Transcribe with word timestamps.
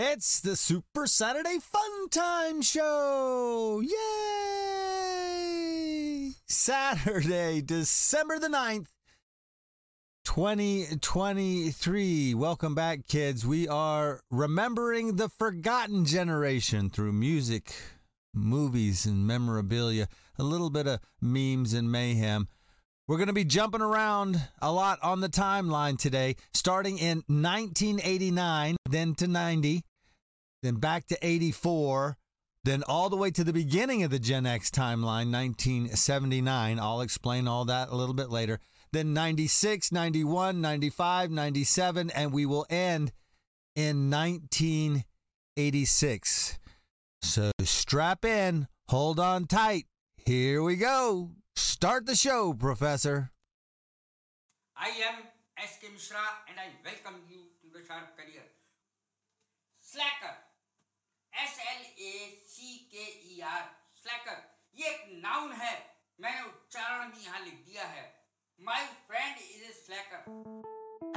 It's 0.00 0.38
the 0.38 0.54
Super 0.54 1.08
Saturday 1.08 1.58
Fun 1.60 2.08
Time 2.10 2.62
Show! 2.62 3.82
Yay! 5.10 6.34
Saturday, 6.46 7.60
December 7.60 8.38
the 8.38 8.46
9th, 8.46 8.86
2023. 10.24 12.34
Welcome 12.34 12.76
back, 12.76 13.08
kids. 13.08 13.44
We 13.44 13.66
are 13.66 14.20
remembering 14.30 15.16
the 15.16 15.28
forgotten 15.28 16.04
generation 16.04 16.90
through 16.90 17.14
music, 17.14 17.74
movies, 18.32 19.04
and 19.04 19.26
memorabilia, 19.26 20.06
a 20.38 20.44
little 20.44 20.70
bit 20.70 20.86
of 20.86 21.00
memes 21.20 21.72
and 21.72 21.90
mayhem. 21.90 22.46
We're 23.08 23.16
going 23.16 23.28
to 23.28 23.32
be 23.32 23.44
jumping 23.44 23.80
around 23.80 24.38
a 24.60 24.70
lot 24.70 24.98
on 25.02 25.22
the 25.22 25.30
timeline 25.30 25.98
today, 25.98 26.36
starting 26.52 26.98
in 26.98 27.22
1989, 27.26 28.76
then 28.86 29.14
to 29.14 29.26
90, 29.26 29.82
then 30.62 30.74
back 30.74 31.06
to 31.06 31.16
84, 31.22 32.18
then 32.64 32.82
all 32.86 33.08
the 33.08 33.16
way 33.16 33.30
to 33.30 33.44
the 33.44 33.54
beginning 33.54 34.02
of 34.02 34.10
the 34.10 34.18
Gen 34.18 34.44
X 34.44 34.70
timeline, 34.70 35.32
1979. 35.32 36.78
I'll 36.78 37.00
explain 37.00 37.48
all 37.48 37.64
that 37.64 37.88
a 37.88 37.96
little 37.96 38.12
bit 38.12 38.28
later. 38.28 38.60
Then 38.92 39.14
96, 39.14 39.90
91, 39.90 40.60
95, 40.60 41.30
97, 41.30 42.10
and 42.10 42.30
we 42.30 42.44
will 42.44 42.66
end 42.68 43.12
in 43.74 44.10
1986. 44.10 46.58
So 47.22 47.52
strap 47.62 48.26
in, 48.26 48.68
hold 48.90 49.18
on 49.18 49.46
tight. 49.46 49.86
Here 50.26 50.62
we 50.62 50.76
go. 50.76 51.30
Start 51.57 52.05
the 52.05 52.15
show, 52.15 52.53
Professor. 52.53 53.31
I 54.75 54.89
am 55.09 55.19
S.K. 55.57 55.87
Mishra 55.93 56.23
and 56.49 56.59
I 56.59 56.67
welcome 56.85 57.21
you 57.29 57.41
to 57.61 57.67
the 57.77 57.85
Sharp 57.85 58.15
Career. 58.17 58.45
Slacker. 59.83 60.35
S 61.33 61.53
L 61.59 61.85
A 62.07 62.11
सी 62.47 62.75
के 62.93 63.05
E 63.35 63.39
R 63.51 63.61
स्लैकर 64.01 64.35
ये 64.79 64.89
एक 64.89 65.05
noun 65.23 65.51
है 65.61 65.71
मैंने 66.21 66.41
उच्चारण 66.49 67.09
भी 67.11 67.23
यहाँ 67.25 67.39
लिख 67.45 67.63
दिया 67.69 67.85
है 67.93 68.03
my 68.59 68.85
friend 69.07 69.37
is 69.37 69.63
a 69.69 69.73
स्लैकर 69.85 70.61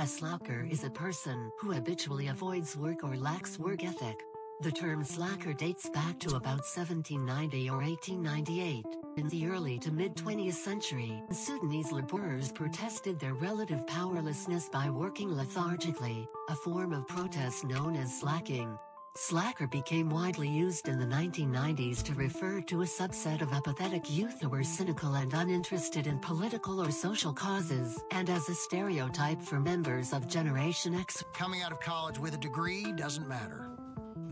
A 0.02 0.06
slacker 0.12 0.56
is 0.76 0.84
a 0.86 0.90
person 0.90 1.44
who 1.60 1.70
habitually 1.74 2.26
avoids 2.32 2.72
work 2.86 3.04
or 3.08 3.12
lacks 3.26 3.58
work 3.66 3.84
ethic. 3.90 4.24
The 4.61 4.71
term 4.71 5.03
slacker 5.03 5.53
dates 5.53 5.89
back 5.89 6.19
to 6.19 6.35
about 6.35 6.61
1790 6.61 7.67
or 7.71 7.77
1898. 7.77 8.85
In 9.17 9.27
the 9.29 9.47
early 9.47 9.79
to 9.79 9.91
mid 9.91 10.15
20th 10.15 10.53
century, 10.53 11.19
Sudanese 11.31 11.91
laborers 11.91 12.51
protested 12.51 13.19
their 13.19 13.33
relative 13.33 13.87
powerlessness 13.87 14.69
by 14.69 14.87
working 14.87 15.35
lethargically, 15.35 16.27
a 16.49 16.55
form 16.55 16.93
of 16.93 17.07
protest 17.07 17.63
known 17.63 17.95
as 17.95 18.19
slacking. 18.19 18.77
Slacker 19.15 19.65
became 19.65 20.11
widely 20.11 20.47
used 20.47 20.87
in 20.87 20.99
the 20.99 21.05
1990s 21.07 22.03
to 22.03 22.13
refer 22.13 22.61
to 22.61 22.83
a 22.83 22.85
subset 22.85 23.41
of 23.41 23.51
apathetic 23.53 24.11
youth 24.11 24.39
who 24.41 24.49
were 24.49 24.63
cynical 24.63 25.15
and 25.15 25.33
uninterested 25.33 26.05
in 26.05 26.19
political 26.19 26.79
or 26.79 26.91
social 26.91 27.33
causes, 27.33 27.99
and 28.11 28.29
as 28.29 28.47
a 28.47 28.53
stereotype 28.53 29.41
for 29.41 29.59
members 29.59 30.13
of 30.13 30.27
Generation 30.27 30.93
X. 30.93 31.23
Coming 31.33 31.63
out 31.63 31.71
of 31.71 31.79
college 31.79 32.19
with 32.19 32.35
a 32.35 32.37
degree 32.37 32.91
doesn't 32.95 33.27
matter. 33.27 33.71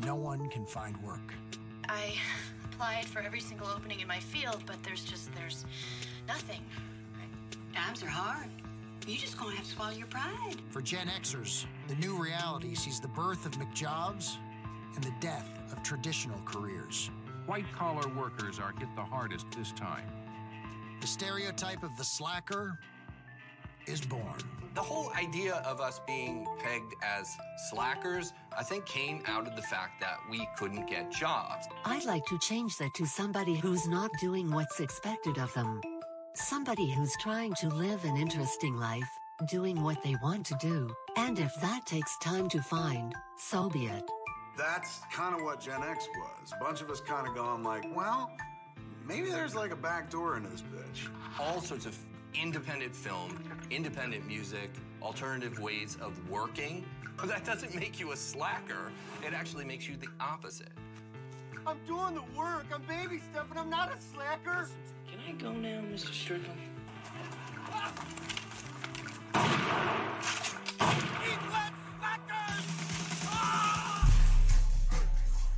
No 0.06 0.16
one 0.16 0.48
can 0.50 0.66
find 0.66 0.96
work. 1.04 1.34
I 1.88 2.14
applied 2.66 3.06
for 3.06 3.20
every 3.20 3.40
single 3.40 3.68
opening 3.68 4.00
in 4.00 4.08
my 4.08 4.20
field, 4.20 4.64
but 4.66 4.82
there's 4.84 5.04
just 5.04 5.34
there's 5.36 5.66
nothing. 6.28 6.62
Times 7.74 8.04
are 8.04 8.08
hard. 8.08 8.50
You 9.08 9.18
just 9.18 9.38
gonna 9.38 9.56
have 9.56 9.66
to 9.66 9.72
swallow 9.72 9.92
your 9.92 10.08
pride. 10.08 10.58
For 10.70 10.82
Gen 10.82 11.08
Xers, 11.08 11.66
the 11.88 11.96
new 11.96 12.22
reality 12.22 12.76
sees 12.76 13.00
the 13.00 13.08
birth 13.08 13.46
of 13.46 13.54
McJobs 13.54 14.38
and 14.96 15.04
the 15.04 15.14
death 15.20 15.50
of 15.72 15.82
traditional 15.84 16.40
careers. 16.46 17.10
White 17.46 17.66
collar 17.74 18.08
workers 18.10 18.60
are 18.60 18.74
hit 18.78 18.90
the 18.96 19.02
hardest 19.02 19.48
this 19.58 19.72
time. 19.72 20.06
The 21.02 21.08
stereotype 21.08 21.84
of 21.84 21.96
the 21.98 22.04
slacker 22.04 22.78
is 23.88 24.02
born. 24.02 24.44
The 24.76 24.82
whole 24.82 25.12
idea 25.14 25.56
of 25.66 25.82
us 25.82 26.00
being 26.06 26.46
pegged 26.60 26.94
as 27.04 27.36
slackers, 27.70 28.34
I 28.60 28.64
think, 28.64 28.86
came 28.86 29.24
out 29.26 29.48
of 29.48 29.56
the 29.56 29.62
fact 29.62 30.02
that 30.02 30.18
we 30.30 30.46
couldn't 30.58 30.86
get 30.86 31.10
jobs. 31.10 31.66
I'd 31.86 32.04
like 32.04 32.26
to 32.26 32.38
change 32.40 32.76
that 32.80 32.94
to 32.96 33.06
somebody 33.06 33.56
who's 33.56 33.88
not 33.88 34.12
doing 34.20 34.52
what's 34.52 34.82
expected 34.82 35.38
of 35.38 35.54
them. 35.54 35.80
Somebody 36.34 36.92
who's 36.92 37.16
trying 37.22 37.54
to 37.54 37.70
live 37.70 38.04
an 38.04 38.18
interesting 38.18 38.76
life, 38.76 39.10
doing 39.48 39.82
what 39.82 40.04
they 40.04 40.18
want 40.22 40.46
to 40.48 40.58
do. 40.60 40.94
And 41.16 41.40
if 41.40 41.56
that 41.62 41.86
takes 41.86 42.18
time 42.18 42.50
to 42.50 42.62
find, 42.62 43.16
so 43.38 43.70
be 43.70 43.86
it. 43.86 44.04
That's 44.58 45.00
kind 45.10 45.34
of 45.34 45.42
what 45.42 45.62
Gen 45.62 45.82
X 45.82 46.10
was. 46.18 46.52
A 46.52 46.62
bunch 46.62 46.82
of 46.82 46.90
us 46.90 47.00
kind 47.00 47.30
of 47.30 47.36
going 47.36 47.64
like, 47.64 47.86
well, 47.96 48.30
maybe 49.06 49.30
there's 49.30 49.56
like 49.56 49.72
a 49.72 49.78
back 49.78 50.10
door 50.10 50.36
into 50.36 50.50
this 50.50 50.64
bitch. 50.64 51.08
All 51.40 51.62
sorts 51.62 51.86
of 51.86 51.98
independent 52.34 52.96
film, 52.96 53.38
independent 53.70 54.28
music, 54.28 54.72
alternative 55.02 55.60
ways 55.60 55.98
of 56.02 56.30
working. 56.30 56.86
But 57.18 57.28
that 57.30 57.46
doesn't 57.46 57.76
make 57.76 58.00
you 58.00 58.12
a 58.12 58.16
slacker. 58.16 58.92
It 59.26 59.34
actually 59.34 59.66
makes 59.66 59.88
you 59.88 59.98
the 59.98 60.08
opposite. 60.20 60.72
I'm 61.68 61.78
doing 61.86 62.16
the 62.16 62.24
work. 62.38 62.66
I'm 62.74 62.82
baby 62.84 63.22
stepping. 63.32 63.58
I'm 63.58 63.70
not 63.70 63.92
a 63.92 64.02
slacker. 64.02 64.70
Can 65.08 65.20
I 65.28 65.32
go 65.34 65.52
now, 65.52 65.82
Mr. 65.82 66.14
Strickland? 66.14 66.60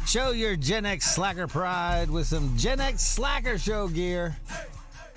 Show 0.06 0.32
your 0.32 0.58
Gen 0.58 0.86
X 0.86 1.16
slacker 1.16 1.48
pride 1.48 2.09
with 2.09 2.28
some 2.28 2.58
Gen 2.58 2.82
X 2.82 3.02
slacker 3.02 3.58
show 3.58 3.88
gear. 3.88 4.36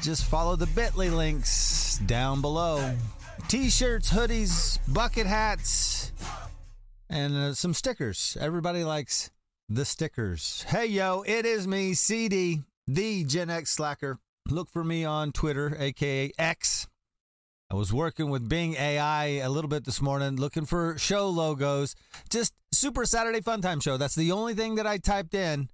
Just 0.00 0.24
follow 0.24 0.56
the 0.56 0.66
bit.ly 0.66 1.08
links 1.08 1.98
down 2.06 2.40
below. 2.40 2.94
T 3.48 3.70
shirts, 3.70 4.10
hoodies, 4.12 4.78
bucket 4.92 5.26
hats, 5.26 6.12
and 7.08 7.34
uh, 7.34 7.54
some 7.54 7.74
stickers. 7.74 8.36
Everybody 8.40 8.84
likes 8.84 9.30
the 9.68 9.84
stickers. 9.84 10.64
Hey, 10.68 10.86
yo, 10.86 11.22
it 11.26 11.46
is 11.46 11.66
me, 11.66 11.94
CD, 11.94 12.62
the 12.86 13.24
Gen 13.24 13.50
X 13.50 13.70
slacker. 13.70 14.18
Look 14.50 14.70
for 14.70 14.84
me 14.84 15.04
on 15.04 15.32
Twitter, 15.32 15.76
aka 15.78 16.30
X. 16.38 16.86
I 17.70 17.76
was 17.76 17.92
working 17.92 18.30
with 18.30 18.48
Bing 18.48 18.74
AI 18.74 19.26
a 19.42 19.48
little 19.48 19.70
bit 19.70 19.84
this 19.84 20.02
morning, 20.02 20.36
looking 20.36 20.66
for 20.66 20.98
show 20.98 21.28
logos. 21.28 21.96
Just 22.28 22.52
Super 22.72 23.04
Saturday 23.06 23.40
Fun 23.40 23.62
Time 23.62 23.80
Show. 23.80 23.96
That's 23.96 24.14
the 24.14 24.32
only 24.32 24.54
thing 24.54 24.74
that 24.74 24.86
I 24.86 24.98
typed 24.98 25.34
in 25.34 25.70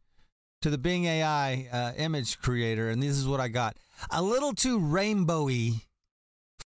to 0.63 0.71
the 0.71 0.79
Bing 0.79 1.05
AI 1.05 1.69
uh, 1.73 1.93
image 1.97 2.39
creator, 2.41 2.89
and 2.89 3.03
this 3.03 3.17
is 3.17 3.27
what 3.27 3.41
I 3.41 3.49
got. 3.49 3.77
A 4.11 4.23
little 4.23 4.55
too 4.55 4.79
rainbowy 4.79 5.83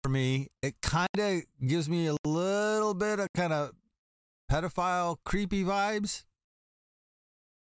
for 0.02 0.08
me. 0.08 0.48
It 0.62 0.80
kind 0.80 1.08
of 1.18 1.42
gives 1.66 1.88
me 1.88 2.08
a 2.08 2.16
little 2.24 2.94
bit 2.94 3.20
of 3.20 3.28
kind 3.34 3.52
of 3.52 3.72
pedophile, 4.50 5.16
creepy 5.24 5.64
vibes, 5.64 6.24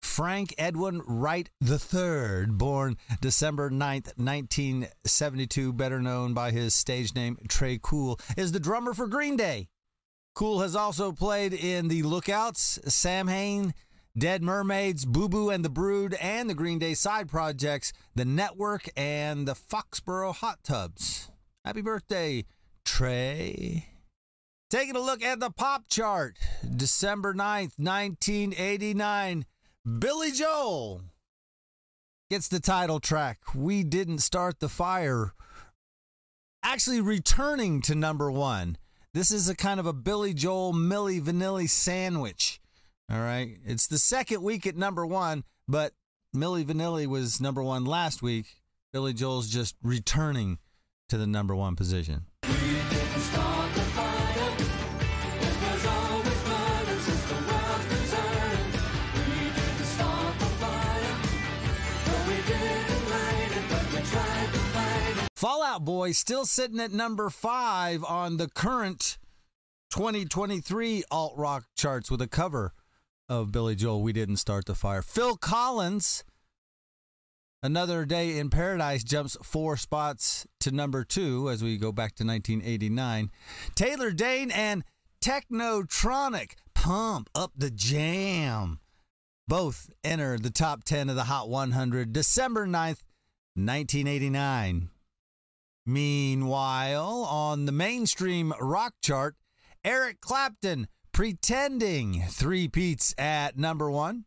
Frank 0.00 0.54
Edwin 0.58 1.02
Wright 1.06 1.50
III, 1.62 2.46
born 2.46 2.96
December 3.20 3.70
9th, 3.70 4.16
1972, 4.16 5.72
better 5.72 6.00
known 6.00 6.34
by 6.34 6.50
his 6.50 6.74
stage 6.74 7.14
name 7.14 7.36
Tré 7.48 7.80
Cool, 7.80 8.18
is 8.36 8.52
the 8.52 8.60
drummer 8.60 8.94
for 8.94 9.06
Green 9.06 9.36
Day. 9.36 9.68
Cool 10.34 10.60
has 10.60 10.76
also 10.76 11.10
played 11.12 11.52
in 11.52 11.88
The 11.88 12.02
Lookouts, 12.02 12.78
Samhain, 12.86 13.74
Dead 14.16 14.42
Mermaids, 14.42 15.04
Boo 15.04 15.28
Boo 15.28 15.50
and 15.50 15.64
the 15.64 15.70
Brood, 15.70 16.14
and 16.14 16.48
the 16.48 16.54
Green 16.54 16.78
Day 16.78 16.94
side 16.94 17.28
projects, 17.28 17.92
The 18.14 18.24
Network, 18.24 18.88
and 18.96 19.48
the 19.48 19.54
Foxboro 19.54 20.34
Hot 20.36 20.62
Tubs. 20.62 21.30
Happy 21.64 21.82
birthday, 21.82 22.44
Trey. 22.84 23.88
Taking 24.70 24.96
a 24.96 25.00
look 25.00 25.22
at 25.22 25.40
the 25.40 25.50
pop 25.50 25.88
chart, 25.88 26.36
December 26.76 27.34
9th, 27.34 27.78
1989. 27.78 29.46
Billy 29.98 30.32
Joel 30.32 31.02
gets 32.30 32.48
the 32.48 32.60
title 32.60 33.00
track. 33.00 33.38
We 33.54 33.84
didn't 33.84 34.18
start 34.18 34.60
the 34.60 34.68
fire. 34.68 35.32
Actually, 36.62 37.00
returning 37.00 37.82
to 37.82 37.94
number 37.94 38.30
one. 38.30 38.78
This 39.12 39.30
is 39.30 39.48
a 39.48 39.54
kind 39.54 39.78
of 39.78 39.86
a 39.86 39.92
Billy 39.92 40.34
Joel 40.34 40.72
Milli 40.72 41.20
Vanilli 41.20 41.68
sandwich. 41.68 42.60
All 43.10 43.20
right. 43.20 43.58
It's 43.64 43.86
the 43.86 43.98
second 43.98 44.42
week 44.42 44.66
at 44.66 44.76
number 44.76 45.06
one, 45.06 45.44
but 45.68 45.92
Milli 46.34 46.64
Vanilli 46.64 47.06
was 47.06 47.40
number 47.40 47.62
one 47.62 47.84
last 47.84 48.22
week. 48.22 48.56
Billy 48.92 49.12
Joel's 49.12 49.48
just 49.48 49.76
returning 49.82 50.58
to 51.08 51.16
the 51.16 51.26
number 51.26 51.54
one 51.54 51.76
position. 51.76 52.26
Fall 65.44 65.62
Out 65.62 65.84
Boy 65.84 66.12
still 66.12 66.46
sitting 66.46 66.80
at 66.80 66.90
number 66.90 67.28
five 67.28 68.02
on 68.02 68.38
the 68.38 68.48
current 68.48 69.18
2023 69.90 71.04
alt 71.10 71.34
rock 71.36 71.64
charts 71.76 72.10
with 72.10 72.22
a 72.22 72.26
cover 72.26 72.72
of 73.28 73.52
Billy 73.52 73.74
Joel. 73.74 74.00
We 74.00 74.14
didn't 74.14 74.38
start 74.38 74.64
the 74.64 74.74
fire. 74.74 75.02
Phil 75.02 75.36
Collins, 75.36 76.24
Another 77.62 78.06
Day 78.06 78.38
in 78.38 78.48
Paradise 78.48 79.04
jumps 79.04 79.36
four 79.42 79.76
spots 79.76 80.46
to 80.60 80.70
number 80.70 81.04
two 81.04 81.50
as 81.50 81.62
we 81.62 81.76
go 81.76 81.92
back 81.92 82.14
to 82.14 82.24
1989. 82.24 83.30
Taylor 83.74 84.12
Dayne 84.12 84.50
and 84.50 84.82
Technotronic 85.22 86.52
Pump 86.74 87.28
Up 87.34 87.52
the 87.54 87.70
Jam 87.70 88.80
both 89.46 89.90
enter 90.02 90.38
the 90.38 90.48
top 90.48 90.84
10 90.84 91.10
of 91.10 91.16
the 91.16 91.24
Hot 91.24 91.50
100 91.50 92.14
December 92.14 92.66
9th, 92.66 93.02
1989. 93.56 94.88
Meanwhile, 95.86 97.26
on 97.28 97.66
the 97.66 97.72
mainstream 97.72 98.54
rock 98.58 98.94
chart, 99.02 99.36
Eric 99.84 100.20
Clapton 100.22 100.88
pretending 101.12 102.22
three 102.30 102.68
peats 102.68 103.14
at 103.18 103.58
number 103.58 103.90
one. 103.90 104.24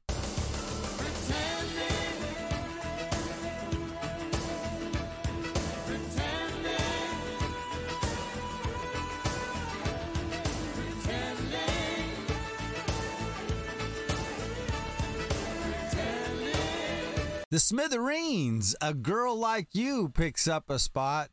The 17.50 17.60
Smithereens, 17.60 18.76
A 18.82 18.94
Girl 18.94 19.36
Like 19.36 19.70
You 19.74 20.10
picks 20.10 20.48
up 20.48 20.70
a 20.70 20.78
spot. 20.78 21.30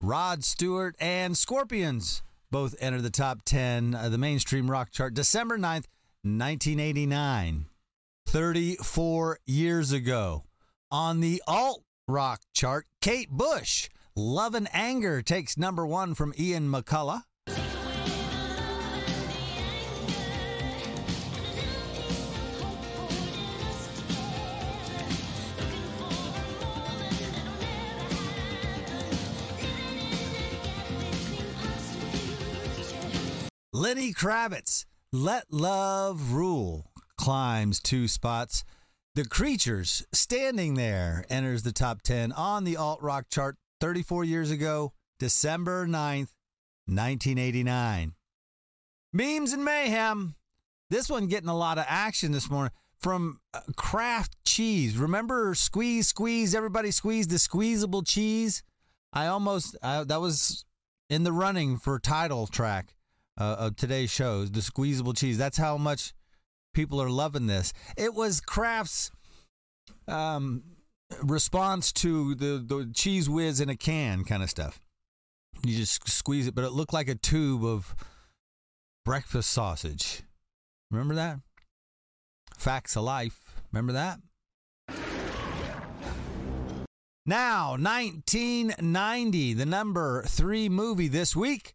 Rod 0.00 0.44
Stewart 0.44 0.94
and 1.00 1.36
Scorpions 1.36 2.22
both 2.52 2.76
enter 2.78 3.00
the 3.00 3.10
top 3.10 3.42
10 3.44 3.96
of 3.96 4.12
the 4.12 4.18
mainstream 4.18 4.70
rock 4.70 4.92
chart 4.92 5.12
December 5.12 5.58
9th, 5.58 5.86
1989. 6.22 7.66
34 8.26 9.38
years 9.44 9.90
ago. 9.90 10.44
On 10.92 11.18
the 11.18 11.42
alt 11.48 11.82
rock 12.06 12.42
chart, 12.54 12.86
Kate 13.00 13.30
Bush, 13.30 13.88
Love 14.14 14.54
and 14.54 14.68
Anger 14.72 15.20
takes 15.20 15.58
number 15.58 15.84
one 15.84 16.14
from 16.14 16.32
Ian 16.38 16.70
McCulloch. 16.70 17.22
Lenny 33.74 34.14
Kravitz, 34.14 34.86
Let 35.12 35.52
Love 35.52 36.32
Rule, 36.32 36.90
climbs 37.18 37.80
two 37.80 38.08
spots. 38.08 38.64
The 39.14 39.26
Creatures, 39.26 40.06
Standing 40.10 40.72
There, 40.72 41.26
enters 41.28 41.64
the 41.64 41.72
top 41.72 42.00
10 42.00 42.32
on 42.32 42.64
the 42.64 42.78
alt 42.78 43.02
rock 43.02 43.26
chart 43.28 43.56
34 43.82 44.24
years 44.24 44.50
ago, 44.50 44.94
December 45.18 45.86
9th, 45.86 46.32
1989. 46.86 48.14
Memes 49.12 49.52
and 49.52 49.64
Mayhem. 49.66 50.34
This 50.88 51.10
one 51.10 51.26
getting 51.26 51.50
a 51.50 51.56
lot 51.56 51.76
of 51.76 51.84
action 51.86 52.32
this 52.32 52.48
morning 52.48 52.72
from 52.98 53.38
uh, 53.52 53.60
Kraft 53.76 54.34
Cheese. 54.46 54.96
Remember 54.96 55.54
Squeeze, 55.54 56.08
Squeeze, 56.08 56.54
everybody 56.54 56.90
squeeze 56.90 57.28
the 57.28 57.38
squeezable 57.38 58.02
cheese? 58.02 58.62
I 59.12 59.26
almost, 59.26 59.76
I, 59.82 60.04
that 60.04 60.22
was 60.22 60.64
in 61.10 61.24
the 61.24 61.32
running 61.32 61.76
for 61.76 61.98
title 61.98 62.46
track 62.46 62.94
uh, 63.38 63.56
of 63.58 63.76
today's 63.76 64.10
shows, 64.10 64.50
the 64.50 64.62
squeezable 64.62 65.14
cheese. 65.14 65.38
That's 65.38 65.58
how 65.58 65.78
much 65.78 66.12
people 66.74 67.00
are 67.00 67.10
loving 67.10 67.46
this. 67.46 67.72
It 67.96 68.14
was 68.14 68.40
Kraft's 68.40 69.10
um, 70.06 70.62
response 71.22 71.92
to 71.92 72.34
the, 72.34 72.62
the 72.64 72.86
Cheez 72.92 73.28
Whiz 73.28 73.60
in 73.60 73.68
a 73.68 73.76
can 73.76 74.24
kind 74.24 74.42
of 74.42 74.50
stuff. 74.50 74.80
You 75.64 75.76
just 75.76 76.08
squeeze 76.08 76.46
it, 76.46 76.54
but 76.54 76.64
it 76.64 76.72
looked 76.72 76.92
like 76.92 77.08
a 77.08 77.14
tube 77.14 77.64
of 77.64 77.94
breakfast 79.04 79.50
sausage. 79.50 80.22
Remember 80.90 81.14
that? 81.14 81.40
Facts 82.56 82.96
of 82.96 83.04
life. 83.04 83.62
Remember 83.72 83.92
that? 83.92 84.20
Now, 87.26 87.72
1990, 87.72 89.52
the 89.52 89.66
number 89.66 90.22
three 90.22 90.70
movie 90.70 91.08
this 91.08 91.36
week 91.36 91.74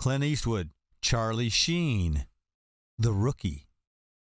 Clint 0.00 0.24
Eastwood, 0.24 0.70
Charlie 1.02 1.48
Sheen, 1.48 2.26
The 2.98 3.12
Rookie. 3.12 3.66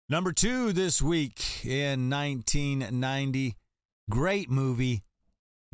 Number 0.07 0.31
two 0.31 0.71
this 0.71 1.01
week 1.01 1.65
in 1.65 2.09
1990, 2.09 3.55
great 4.09 4.49
movie, 4.49 5.03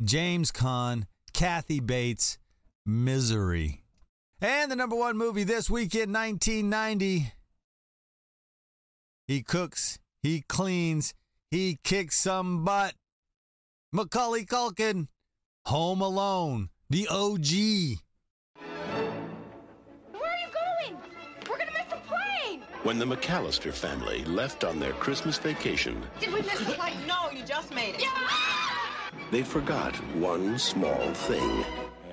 James 0.02 0.52
Caan, 0.52 1.04
Kathy 1.32 1.80
Bates, 1.80 2.38
Misery. 2.84 3.84
And 4.40 4.70
the 4.70 4.76
number 4.76 4.96
one 4.96 5.16
movie 5.16 5.44
this 5.44 5.70
week 5.70 5.94
in 5.94 6.12
1990, 6.12 7.32
he 9.26 9.42
cooks, 9.42 9.98
he 10.22 10.42
cleans, 10.46 11.14
he 11.50 11.78
kicks 11.82 12.18
some 12.18 12.64
butt. 12.64 12.94
Macaulay 13.92 14.44
Culkin, 14.44 15.06
Home 15.66 16.00
Alone, 16.02 16.68
the 16.90 17.08
OG. 17.08 18.02
When 22.86 23.00
the 23.00 23.04
McCallister 23.04 23.72
family 23.72 24.24
left 24.26 24.62
on 24.62 24.78
their 24.78 24.92
Christmas 24.92 25.38
vacation, 25.38 26.00
Did 26.20 26.32
we 26.32 26.40
miss 26.42 26.60
the 26.60 26.66
flight? 26.66 26.94
No, 27.04 27.32
you 27.36 27.44
just 27.44 27.74
made 27.74 27.96
it. 27.96 28.02
Yeah! 28.02 28.28
they 29.32 29.42
forgot 29.42 29.96
one 30.14 30.56
small 30.56 31.12
thing. 31.12 31.64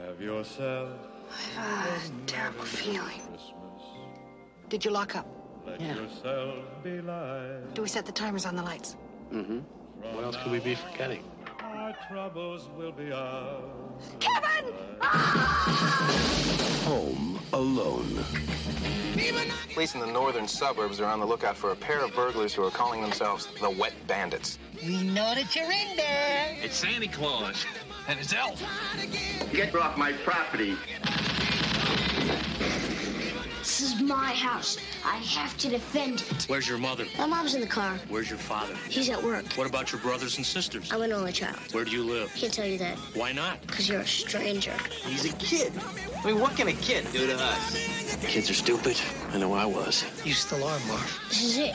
Have 0.04 0.20
yourself 0.20 0.90
I 1.30 1.60
have 1.60 2.12
a 2.12 2.26
terrible 2.26 2.64
feeling. 2.64 3.20
Christmas. 3.20 3.42
Did 4.70 4.84
you 4.84 4.90
lock 4.90 5.16
up? 5.16 5.28
let 5.68 5.80
yourself 5.80 6.56
be 6.84 7.02
light. 7.02 7.76
Do 7.76 7.84
we 7.84 7.88
set 7.88 8.08
the 8.08 8.12
timers 8.12 8.48
on 8.48 8.56
the 8.56 8.64
lights? 8.64 8.98
Mm-hmm. 9.32 9.60
What 10.16 10.24
else 10.24 10.38
could 10.38 10.52
we 10.52 10.60
be 10.60 10.74
forgetting? 10.74 11.24
Our 11.84 11.94
troubles 12.08 12.70
will 12.78 12.94
be 12.94 13.12
ours. 13.12 13.60
Kevin! 14.22 14.74
Home 16.86 17.38
Alone. 17.52 18.24
Police 19.74 19.94
in 19.94 20.00
the 20.00 20.08
northern 20.08 20.48
suburbs 20.48 21.02
are 21.02 21.08
on 21.08 21.20
the 21.20 21.26
lookout 21.26 21.58
for 21.58 21.74
a 21.74 21.76
pair 21.76 22.00
of 22.00 22.16
burglars 22.16 22.54
who 22.54 22.64
are 22.64 22.72
calling 22.72 23.02
themselves 23.02 23.50
the 23.60 23.70
Wet 23.70 23.92
Bandits. 24.08 24.60
We 24.82 25.04
know 25.04 25.36
that 25.36 25.54
you're 25.58 25.66
in 25.66 25.98
there. 25.98 26.56
It's 26.62 26.78
Santa 26.78 27.10
Claus 27.10 27.66
and 28.08 28.18
his 28.18 28.34
elf. 28.34 28.64
Get 29.52 29.76
off 29.76 29.98
my 29.98 30.14
property. 30.14 30.78
This 34.04 34.12
is 34.12 34.18
my 34.18 34.34
house. 34.34 34.78
I 35.06 35.16
have 35.16 35.58
to 35.60 35.70
defend 35.70 36.24
it. 36.30 36.44
Where's 36.50 36.68
your 36.68 36.78
mother? 36.78 37.06
My 37.18 37.26
mom's 37.26 37.56
in 37.56 37.62
the 37.62 37.68
car. 37.68 37.98
Where's 38.10 38.30
your 38.30 38.38
father? 38.38 38.76
He's 38.90 39.10
at 39.10 39.24
work. 39.24 39.46
What 39.54 39.66
about 39.66 39.94
your 39.94 40.02
brothers 40.02 40.36
and 40.36 40.46
sisters? 40.46 40.92
I'm 40.92 41.02
an 41.04 41.14
only 41.14 41.32
child. 41.32 41.58
Where 41.72 41.86
do 41.86 41.92
you 41.92 42.04
live? 42.04 42.34
Can't 42.36 42.54
tell 42.54 42.66
you 42.66 42.78
that. 42.80 42.98
Why 43.16 43.32
not? 43.32 43.62
Because 43.62 43.88
you're 43.88 44.02
a 44.02 44.06
stranger. 44.06 44.74
He's 45.06 45.24
a 45.24 45.34
kid. 45.38 45.72
I 46.22 46.28
mean, 46.28 46.40
what 46.42 46.58
can 46.58 46.68
a 46.68 46.74
kid 46.74 47.08
do 47.14 47.28
to 47.28 47.36
us? 47.36 48.18
Kids 48.24 48.50
are 48.50 48.56
stupid. 48.56 49.00
I 49.32 49.38
know 49.38 49.54
I 49.54 49.66
was. 49.66 50.04
You 50.26 50.34
still 50.34 50.66
are, 50.66 50.80
Marv. 50.88 51.20
This 51.30 51.44
is 51.44 51.58
it. 51.60 51.74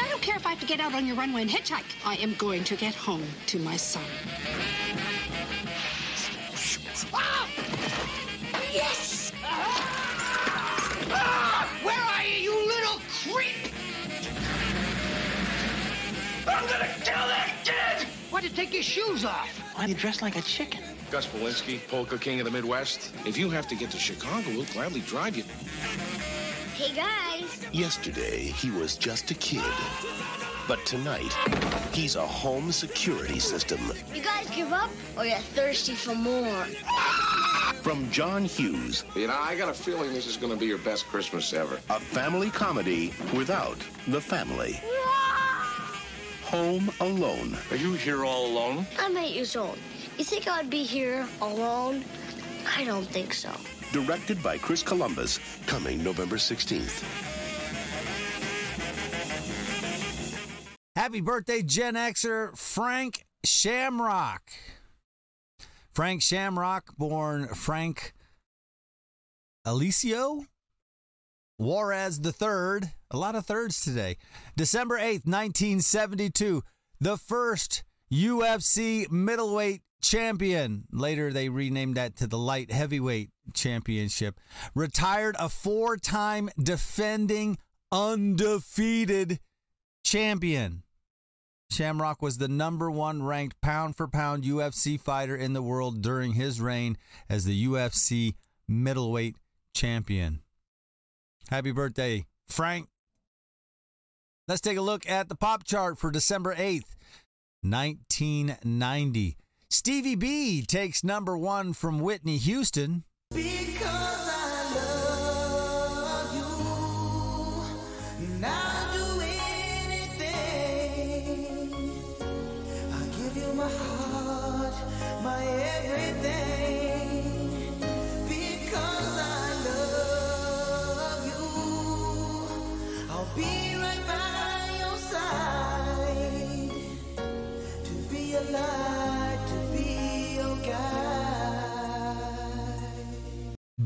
I 0.00 0.08
don't 0.08 0.22
care 0.22 0.36
if 0.36 0.44
I 0.44 0.50
have 0.50 0.60
to 0.60 0.66
get 0.66 0.80
out 0.80 0.92
on 0.92 1.06
your 1.06 1.14
runway 1.14 1.42
and 1.42 1.50
hitchhike. 1.50 1.84
I 2.04 2.16
am 2.16 2.34
going 2.34 2.64
to 2.64 2.74
get 2.74 2.96
home 2.96 3.22
to 3.46 3.60
my 3.60 3.76
son. 3.76 4.02
Yes! 8.76 9.32
Ah, 11.08 11.66
Where 11.82 11.98
are 11.98 12.24
you, 12.26 12.52
you 12.52 12.66
little 12.66 13.00
creep? 13.24 13.72
I'm 16.46 16.68
gonna 16.68 16.86
kill 17.02 17.26
that 17.26 17.54
kid! 17.64 18.06
Why'd 18.30 18.44
you 18.44 18.50
take 18.50 18.74
your 18.74 18.82
shoes 18.82 19.24
off? 19.24 19.48
Why 19.74 19.84
are 19.86 19.88
you 19.88 19.94
dressed 19.94 20.20
like 20.20 20.36
a 20.36 20.42
chicken? 20.42 20.82
Gus 21.10 21.26
Polinski, 21.26 21.80
polka 21.88 22.18
king 22.18 22.38
of 22.38 22.44
the 22.44 22.50
Midwest. 22.50 23.14
If 23.24 23.38
you 23.38 23.48
have 23.48 23.66
to 23.68 23.74
get 23.74 23.90
to 23.92 23.96
Chicago, 23.96 24.50
we'll 24.50 24.66
gladly 24.66 25.00
drive 25.00 25.38
you. 25.38 25.44
Hey, 26.74 26.94
guys. 26.94 27.66
Yesterday, 27.72 28.40
he 28.40 28.70
was 28.70 28.98
just 28.98 29.30
a 29.30 29.34
kid. 29.36 29.62
But 30.68 30.84
tonight, 30.84 31.32
he's 31.92 32.16
a 32.16 32.26
home 32.26 32.72
security 32.72 33.38
system. 33.38 33.80
You 34.14 34.20
guys 34.20 34.50
give 34.50 34.70
up 34.70 34.90
or 35.16 35.24
you're 35.24 35.38
thirsty 35.38 35.94
for 35.94 36.14
more? 36.14 36.66
From 37.86 38.10
John 38.10 38.44
Hughes, 38.44 39.04
You 39.14 39.28
know, 39.28 39.38
I 39.38 39.54
got 39.54 39.68
a 39.68 39.72
feeling 39.72 40.12
this 40.12 40.26
is 40.26 40.36
going 40.36 40.52
to 40.52 40.58
be 40.58 40.66
your 40.66 40.78
best 40.78 41.06
Christmas 41.06 41.52
ever. 41.52 41.76
a 41.88 42.00
family 42.00 42.50
comedy 42.50 43.14
without 43.32 43.78
the 44.08 44.20
family. 44.20 44.80
Home 46.46 46.90
Alone. 46.98 47.56
Are 47.70 47.76
you 47.76 47.92
here 47.92 48.24
all 48.24 48.46
alone? 48.46 48.88
I'm 48.98 49.16
eight 49.16 49.36
years 49.36 49.54
old. 49.54 49.78
You 50.18 50.24
think 50.24 50.48
I'd 50.48 50.68
be 50.68 50.82
here 50.82 51.28
alone? 51.40 52.04
I 52.76 52.82
don't 52.82 53.06
think 53.06 53.32
so. 53.32 53.52
Directed 53.92 54.42
by 54.42 54.58
Chris 54.58 54.82
Columbus, 54.82 55.38
coming 55.68 56.02
November 56.02 56.38
16th. 56.38 57.04
Happy 60.96 61.20
birthday, 61.20 61.62
Gen 61.62 61.94
Xer 61.94 62.58
Frank 62.58 63.24
Shamrock. 63.44 64.42
Frank 65.96 66.20
Shamrock, 66.20 66.94
born 66.98 67.48
Frank 67.54 68.12
Alicio 69.66 70.44
Juarez 71.56 72.20
III. 72.22 72.90
A 73.10 73.16
lot 73.16 73.34
of 73.34 73.46
thirds 73.46 73.80
today. 73.80 74.18
December 74.58 74.98
8th, 74.98 75.24
1972. 75.24 76.62
The 77.00 77.16
first 77.16 77.82
UFC 78.12 79.10
middleweight 79.10 79.80
champion. 80.02 80.84
Later, 80.92 81.32
they 81.32 81.48
renamed 81.48 81.94
that 81.94 82.14
to 82.16 82.26
the 82.26 82.36
light 82.36 82.70
heavyweight 82.70 83.30
championship. 83.54 84.38
Retired 84.74 85.34
a 85.38 85.48
four 85.48 85.96
time 85.96 86.50
defending 86.62 87.56
undefeated 87.90 89.40
champion. 90.04 90.82
Shamrock 91.70 92.22
was 92.22 92.38
the 92.38 92.48
number 92.48 92.90
one 92.90 93.22
ranked 93.22 93.60
pound 93.60 93.96
for 93.96 94.08
pound 94.08 94.44
UFC 94.44 94.98
fighter 94.98 95.36
in 95.36 95.52
the 95.52 95.62
world 95.62 96.00
during 96.00 96.32
his 96.32 96.60
reign 96.60 96.96
as 97.28 97.44
the 97.44 97.66
UFC 97.66 98.34
middleweight 98.68 99.36
champion. 99.74 100.40
Happy 101.50 101.72
birthday, 101.72 102.26
Frank. 102.48 102.88
Let's 104.48 104.60
take 104.60 104.78
a 104.78 104.82
look 104.82 105.08
at 105.08 105.28
the 105.28 105.34
pop 105.34 105.64
chart 105.64 105.98
for 105.98 106.10
December 106.10 106.54
8th, 106.54 106.94
1990. 107.62 109.36
Stevie 109.68 110.14
B 110.14 110.62
takes 110.62 111.02
number 111.02 111.36
one 111.36 111.72
from 111.72 111.98
Whitney 112.00 112.36
Houston. 112.38 113.02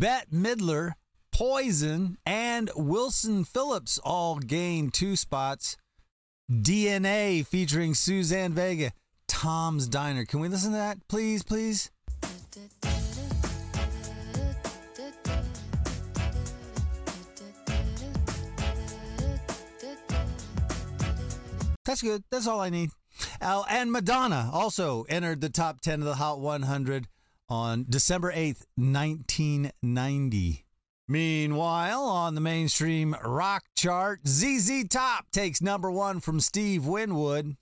Bette 0.00 0.28
Midler, 0.32 0.92
Poison, 1.30 2.16
and 2.24 2.70
Wilson 2.74 3.44
Phillips 3.44 3.98
all 4.02 4.38
gained 4.38 4.94
two 4.94 5.14
spots. 5.14 5.76
DNA 6.50 7.46
featuring 7.46 7.92
Suzanne 7.92 8.54
Vega, 8.54 8.92
Tom's 9.28 9.86
Diner. 9.86 10.24
Can 10.24 10.40
we 10.40 10.48
listen 10.48 10.70
to 10.70 10.78
that, 10.78 11.06
please, 11.06 11.42
please? 11.42 11.90
That's 21.84 22.00
good. 22.00 22.24
That's 22.30 22.46
all 22.46 22.62
I 22.62 22.70
need. 22.70 22.88
Uh, 23.42 23.64
and 23.68 23.92
Madonna 23.92 24.48
also 24.50 25.04
entered 25.10 25.42
the 25.42 25.50
top 25.50 25.82
10 25.82 26.00
of 26.00 26.06
the 26.06 26.14
Hot 26.14 26.40
100 26.40 27.06
on 27.50 27.84
December 27.88 28.32
8th, 28.32 28.64
1990. 28.76 30.64
Meanwhile, 31.08 32.02
on 32.04 32.36
the 32.36 32.40
mainstream 32.40 33.16
rock 33.24 33.64
chart, 33.76 34.20
ZZ 34.28 34.84
Top 34.88 35.30
takes 35.32 35.60
number 35.60 35.90
one 35.90 36.20
from 36.20 36.38
Steve 36.38 36.86
Winwood. 36.86 37.56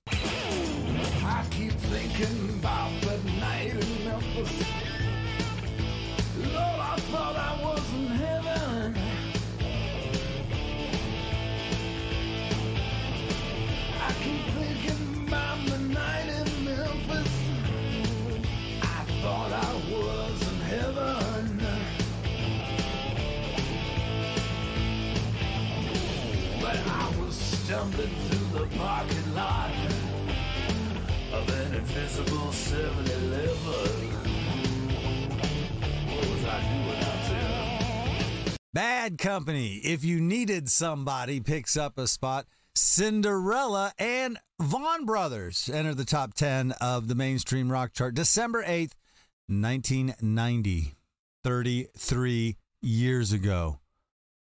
Stumbling 27.78 28.08
through 28.08 28.58
the 28.58 28.76
parking 28.76 29.34
lot 29.36 29.70
of 31.32 31.48
an 31.48 31.74
invisible 31.76 32.48
7-Eleven. 32.48 34.08
What 36.10 36.28
was 36.28 36.44
I 36.44 36.60
doing 36.60 36.98
out 37.04 37.22
there? 37.30 38.56
Bad 38.74 39.18
Company, 39.18 39.76
if 39.76 40.02
you 40.02 40.20
needed 40.20 40.68
somebody, 40.68 41.38
picks 41.38 41.76
up 41.76 41.98
a 41.98 42.08
spot. 42.08 42.46
Cinderella 42.74 43.92
and 43.96 44.38
Vaughan 44.58 45.04
Brothers 45.04 45.70
enter 45.72 45.94
the 45.94 46.04
top 46.04 46.34
10 46.34 46.72
of 46.80 47.06
the 47.06 47.14
mainstream 47.14 47.70
rock 47.70 47.92
chart 47.92 48.14
December 48.14 48.64
8th, 48.64 48.94
1990, 49.46 50.96
33 51.44 52.56
years 52.82 53.30
ago. 53.32 53.78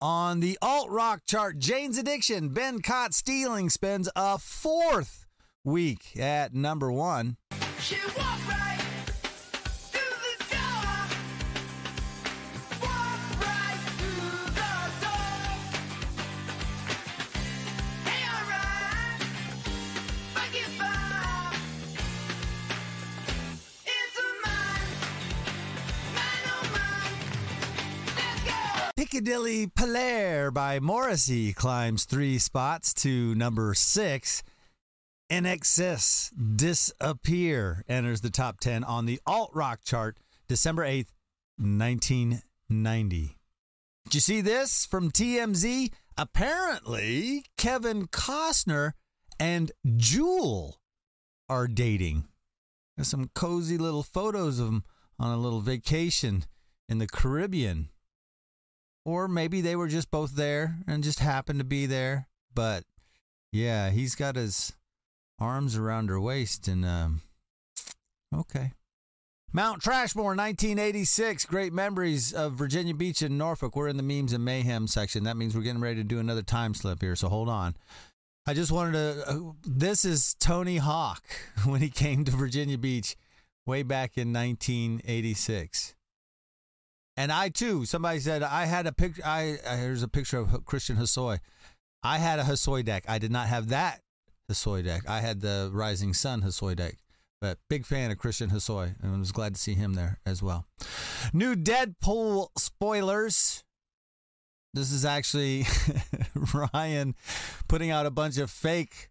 On 0.04 0.42
the 0.42 0.58
alt 0.62 0.90
rock 0.90 1.22
chart, 1.26 1.60
Jane's 1.60 1.98
Addiction, 1.98 2.50
Been 2.50 2.82
Caught 2.82 3.14
Stealing 3.14 3.70
spends 3.70 4.10
a 4.18 4.38
fourth 4.38 5.26
week 5.64 6.20
at 6.20 6.54
number 6.54 6.92
one. 6.92 7.38
Piccadilly 29.14 29.68
Palare 29.68 30.52
by 30.52 30.80
Morrissey 30.80 31.54
climbs 31.54 32.04
three 32.04 32.40
spots 32.40 32.96
to 32.96 33.36
number 33.36 33.76
six. 33.76 34.42
INXS 35.32 36.32
Disappear 36.56 37.84
enters 37.88 38.22
the 38.22 38.32
top 38.32 38.60
10 38.60 38.84
on 38.84 39.06
the 39.06 39.20
alt 39.28 39.52
rock 39.54 39.82
chart 39.86 40.18
December 40.48 40.84
8th, 40.84 41.12
1990. 41.58 43.38
Did 44.06 44.16
you 44.16 44.20
see 44.20 44.42
this 44.42 44.84
from 44.84 45.12
TMZ? 45.12 45.94
Apparently, 46.18 47.46
Kevin 47.56 48.08
Costner 48.08 48.94
and 49.40 49.72
Jewel 49.96 50.80
are 51.48 51.68
dating. 51.68 52.30
There's 52.98 53.10
some 53.10 53.30
cozy 53.36 53.78
little 53.78 54.02
photos 54.02 54.58
of 54.58 54.66
them 54.66 54.84
on 55.20 55.32
a 55.32 55.38
little 55.38 55.62
vacation 55.62 56.46
in 56.90 56.98
the 56.98 57.06
Caribbean. 57.06 57.90
Or 59.06 59.28
maybe 59.28 59.62
they 59.62 59.76
were 59.76 59.88
just 59.88 60.12
both 60.12 60.36
there 60.36 60.78
and 60.88 61.04
just 61.04 61.20
happened 61.20 61.60
to 61.60 61.66
be 61.66 61.86
there. 61.86 62.28
But 62.54 62.84
yeah, 63.52 63.90
he's 63.90 64.16
got 64.16 64.36
his 64.36 64.74
arms 65.40 65.76
around 65.76 66.10
her 66.10 66.20
waist 66.20 66.68
and 66.68 66.86
um 66.86 67.22
okay. 68.36 68.72
Mount 69.52 69.84
Trashmore 69.84 70.36
1986 70.36 71.46
great 71.46 71.74
memories 71.74 72.34
of 72.34 72.54
Virginia 72.54 72.94
Beach 72.94 73.22
and 73.22 73.38
Norfolk. 73.38 73.76
We're 73.76 73.88
in 73.88 73.98
the 73.98 74.04
memes 74.04 74.34
and 74.34 74.44
mayhem 74.44 74.88
section. 74.88 75.26
That 75.26 75.38
means 75.38 75.56
we're 75.56 75.62
getting 75.62 75.82
ready 75.82 75.98
to 75.98 76.04
do 76.04 76.20
another 76.20 76.42
time 76.42 76.74
slip 76.74 77.02
here, 77.02 77.16
so 77.16 77.30
hold 77.30 77.50
on. 77.50 77.76
I 78.48 78.54
just 78.54 78.72
wanted 78.72 78.94
to 78.94 79.30
uh, 79.30 79.40
this 79.66 80.06
is 80.06 80.34
Tony 80.40 80.78
Hawk 80.78 81.24
when 81.66 81.82
he 81.82 81.90
came 81.90 82.26
to 82.26 82.32
Virginia 82.32 82.78
Beach 82.78 83.16
way 83.66 83.84
back 83.84 84.18
in 84.18 84.34
1986. 84.34 85.96
And 87.16 87.32
I 87.32 87.50
too, 87.50 87.86
somebody 87.86 88.20
said 88.20 88.42
I 88.42 88.66
had 88.66 88.88
a 88.88 88.92
picture. 88.92 89.22
I 89.24 89.58
uh, 89.66 89.78
here's 89.78 90.04
a 90.04 90.08
picture 90.08 90.40
of 90.40 90.66
Christian 90.66 90.98
Hosoi. 90.98 91.40
I 92.02 92.18
had 92.18 92.40
a 92.40 92.44
Hosoi 92.44 92.84
deck. 92.84 93.06
I 93.08 93.20
did 93.20 93.32
not 93.32 93.48
have 93.48 93.70
that 93.70 94.02
Hosoi 94.52 94.84
deck. 94.84 95.04
I 95.08 95.22
had 95.22 95.42
the 95.42 95.70
Rising 95.72 96.14
Sun 96.14 96.42
Hosoi 96.42 96.76
deck. 96.76 96.98
But 97.40 97.60
big 97.70 97.86
fan 97.86 98.10
of 98.10 98.18
Christian 98.18 98.52
Hosoi, 98.52 98.96
and 99.02 99.16
I 99.16 99.20
was 99.20 99.34
glad 99.34 99.56
to 99.56 99.62
see 99.62 99.74
him 99.74 99.96
there 99.96 100.20
as 100.26 100.42
well. 100.42 100.66
New 101.34 101.56
Deadpool 101.56 102.48
spoilers. 102.58 103.66
This 104.74 104.92
is 104.92 105.04
actually 105.06 105.66
Ryan 106.74 107.16
putting 107.68 107.92
out 107.92 108.06
a 108.06 108.12
bunch 108.12 108.38
of 108.38 108.50
fake 108.50 109.10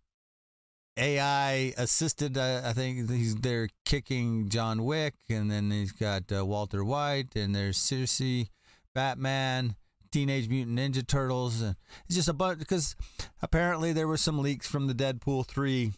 AI 0.97 1.73
assisted. 1.77 2.37
Uh, 2.37 2.63
I 2.65 2.73
think 2.73 3.11
he's 3.11 3.35
they're 3.37 3.69
kicking 3.85 4.49
John 4.49 4.85
Wick, 4.85 5.15
and 5.29 5.51
then 5.51 5.71
he's 5.71 5.93
got 5.93 6.25
uh, 6.31 6.45
Walter 6.45 6.85
White, 6.85 7.35
and 7.35 7.55
there's 7.55 7.79
Circe, 7.79 8.51
Batman, 8.95 9.77
Teenage 10.11 10.49
Mutant 10.49 10.79
Ninja 10.79 11.07
Turtles, 11.07 11.63
and 11.63 11.77
it's 12.07 12.17
just 12.17 12.29
a 12.29 12.35
bunch 12.35 12.59
because 12.59 12.95
apparently 13.41 13.93
there 13.93 14.09
were 14.09 14.19
some 14.19 14.39
leaks 14.39 14.67
from 14.69 14.87
the 14.87 14.95
Deadpool 14.95 15.47
three 15.47 15.93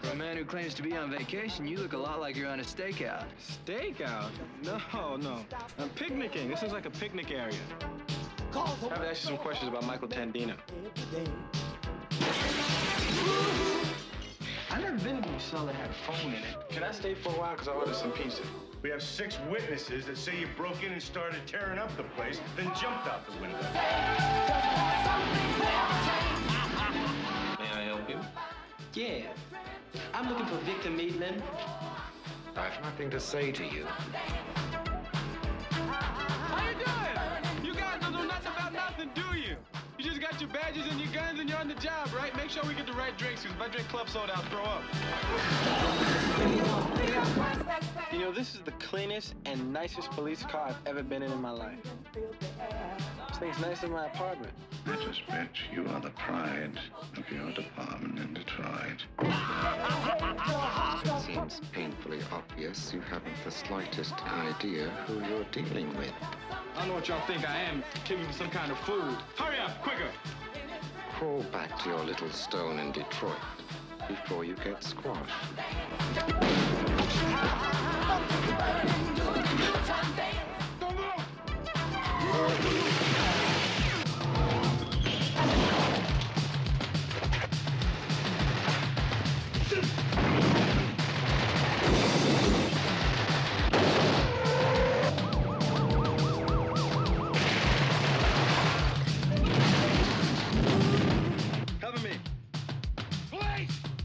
For 0.00 0.12
a 0.12 0.16
man 0.16 0.38
who 0.38 0.46
claims 0.46 0.72
to 0.72 0.82
be 0.82 0.96
on 0.96 1.10
vacation, 1.10 1.68
you 1.68 1.76
look 1.76 1.92
a 1.92 1.98
lot 1.98 2.20
like 2.20 2.36
you're 2.36 2.48
on 2.48 2.60
a 2.60 2.64
stakeout. 2.64 3.26
Stakeout? 3.66 4.30
No, 4.64 4.78
no. 5.18 5.44
I'm 5.78 5.90
picnicking. 5.90 6.48
This 6.48 6.62
is 6.62 6.72
like 6.72 6.86
a 6.86 6.90
picnic 6.90 7.30
area. 7.30 7.52
I 8.54 8.66
have 8.66 8.80
to 8.80 9.10
ask 9.10 9.24
you 9.24 9.28
some 9.28 9.36
questions 9.36 9.68
about 9.68 9.84
Michael 9.84 10.08
Tandino. 10.08 10.56
I've 14.72 14.80
never 14.80 14.96
been 15.04 15.22
to 15.22 15.28
a 15.28 15.38
cell 15.40 15.66
that 15.66 15.74
had 15.74 15.90
a 15.90 15.92
phone 15.92 16.32
in 16.32 16.42
it. 16.42 16.70
Can 16.70 16.82
I 16.82 16.92
stay 16.92 17.12
for 17.12 17.28
a 17.28 17.32
while? 17.32 17.52
Because 17.52 17.68
I 17.68 17.72
ordered 17.72 17.94
some 17.94 18.10
pizza. 18.12 18.42
We 18.80 18.88
have 18.88 19.02
six 19.02 19.38
witnesses 19.50 20.06
that 20.06 20.16
say 20.16 20.40
you 20.40 20.46
broke 20.56 20.82
in 20.82 20.92
and 20.92 21.02
started 21.02 21.46
tearing 21.46 21.78
up 21.78 21.94
the 21.98 22.04
place, 22.04 22.40
then 22.56 22.64
jumped 22.80 23.06
out 23.06 23.26
the 23.26 23.32
window. 23.32 23.58
May 27.58 27.68
I 27.70 27.84
help 27.84 28.08
you? 28.08 28.18
Yeah. 28.94 29.26
I'm 30.14 30.26
looking 30.30 30.46
for 30.46 30.56
Victor 30.64 30.88
Maitland. 30.88 31.42
I 32.56 32.68
have 32.68 32.82
nothing 32.82 33.10
to 33.10 33.20
say 33.20 33.52
to 33.52 33.64
you. 33.64 33.84
How 35.68 36.66
you 36.66 36.74
doing? 36.82 37.41
Your 40.42 40.50
badges 40.50 40.82
and 40.90 40.98
your 40.98 41.12
guns 41.12 41.38
and 41.38 41.48
you're 41.48 41.58
on 41.58 41.68
the 41.68 41.74
job, 41.74 42.08
right? 42.16 42.36
Make 42.36 42.50
sure 42.50 42.64
we 42.66 42.74
get 42.74 42.86
the 42.86 42.92
right 42.94 43.16
drinks, 43.16 43.44
because 43.44 43.56
if 43.56 43.62
I 43.62 43.68
drink 43.68 43.88
club 43.88 44.08
soda, 44.08 44.32
I'll 44.34 44.42
throw 44.42 44.64
up. 44.64 44.82
You 48.12 48.18
know, 48.20 48.32
this 48.32 48.54
is 48.54 48.60
the 48.64 48.72
cleanest 48.72 49.34
and 49.44 49.70
nicest 49.72 50.10
police 50.12 50.42
car 50.44 50.68
I've 50.68 50.86
ever 50.86 51.02
been 51.02 51.22
in 51.22 51.30
in 51.30 51.42
my 51.42 51.50
life. 51.50 51.78
This 52.14 53.38
thing's 53.38 53.60
nicer 53.60 53.82
than 53.82 53.92
my 53.92 54.06
apartment. 54.06 54.52
I 54.86 54.96
just 54.96 55.26
bet 55.26 55.50
you 55.74 55.86
are 55.88 56.00
the 56.00 56.10
pride 56.10 56.78
of 57.16 57.30
your 57.30 57.52
department 57.52 58.18
in 58.18 58.32
Detroit. 58.32 59.04
It 61.04 61.22
seems 61.22 61.60
painfully 61.72 62.20
obvious 62.32 62.92
you 62.94 63.00
haven't 63.00 63.36
the 63.44 63.50
slightest 63.50 64.14
idea 64.26 64.88
who 65.06 65.22
you're 65.26 65.44
dealing 65.52 65.94
with. 65.96 66.12
I 66.74 66.78
don't 66.78 66.88
know 66.88 66.94
what 66.94 67.08
y'all 67.08 67.26
think 67.26 67.48
I 67.48 67.58
am. 67.58 67.84
Give 68.06 68.18
me 68.18 68.26
some 68.32 68.48
kind 68.48 68.72
of 68.72 68.78
fool. 68.80 69.16
Hurry 69.36 69.58
up, 69.58 69.82
quicker. 69.82 70.08
Crawl 71.18 71.42
back 71.52 71.78
to 71.82 71.90
your 71.90 72.04
little 72.04 72.30
stone 72.30 72.78
in 72.78 72.90
Detroit 72.92 73.36
before 74.08 74.44
you 74.44 74.54
get 74.64 74.82
squashed. 74.82 75.32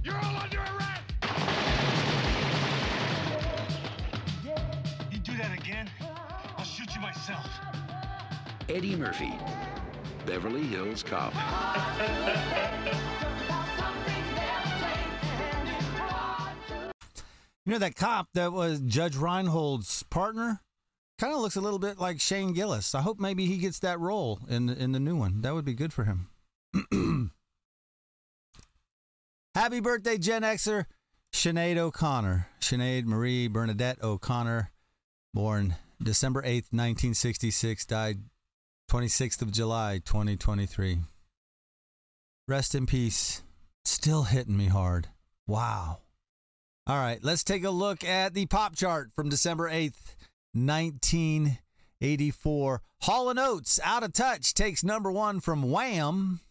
You're 0.08 0.15
all 0.15 0.38
under 0.38 0.60
arrest! 0.60 1.02
You 5.12 5.20
do 5.20 5.36
that 5.36 5.54
again, 5.60 5.91
I'll 6.58 6.63
shoot 6.63 6.96
you 6.96 7.02
myself. 7.02 7.46
Eddie 8.70 8.96
Murphy, 8.96 9.34
Beverly 10.26 10.63
Hills 10.63 11.04
Cop. 11.04 11.34
You 17.65 17.74
know 17.74 17.80
that 17.80 17.98
cop 17.98 18.30
that 18.34 18.54
was 18.54 18.80
Judge 18.80 19.15
Reinhold's 19.15 20.04
partner? 20.04 20.62
Kind 21.20 21.34
of 21.34 21.41
looks 21.41 21.58
a 21.58 21.62
little 21.62 21.80
bit 21.80 22.00
like 22.00 22.22
Shane 22.22 22.54
Gillis. 22.54 22.96
I 22.96 23.02
hope 23.02 23.20
maybe 23.20 23.46
he 23.46 23.58
gets 23.58 23.80
that 23.80 24.00
role 24.00 24.39
in 24.48 24.70
in 24.70 24.93
the 24.93 25.02
new 25.02 25.17
one. 25.17 25.41
That 25.41 25.54
would 25.54 25.65
be 25.65 25.74
good 25.74 25.91
for 25.91 26.06
him. 26.06 26.30
Happy 29.58 29.80
birthday, 29.80 30.20
Gen 30.20 30.43
Xer 30.43 30.86
Sinead 31.34 31.78
O'Connor. 31.78 32.48
Sinead 32.62 33.06
Marie 33.06 33.48
Bernadette 33.48 33.98
O'Connor, 34.04 34.70
born 35.34 35.78
December 36.00 36.43
8th, 36.43 36.72
1966, 36.72 37.88
died 37.88 38.20
26th 38.91 39.41
of 39.41 39.52
July, 39.52 40.00
2023. 40.06 41.00
Rest 42.48 42.76
in 42.76 42.86
peace. 42.86 43.41
Still 43.84 44.26
hitting 44.26 44.56
me 44.56 44.67
hard. 44.67 45.08
Wow. 45.48 46.02
All 46.86 47.00
right, 47.00 47.17
let's 47.24 47.43
take 47.43 47.63
a 47.63 47.72
look 47.72 48.04
at 48.04 48.36
the 48.36 48.46
pop 48.46 48.76
chart 48.76 49.10
from 49.15 49.30
December 49.30 49.72
8th, 49.72 50.13
1984. 50.54 52.82
Hall 53.02 53.39
& 53.39 53.41
Oates, 53.41 53.80
Out 53.84 54.04
of 54.04 54.13
Touch, 54.13 54.54
takes 54.54 54.84
number 54.84 55.12
one 55.12 55.39
from 55.39 55.63
Wham. 55.63 56.41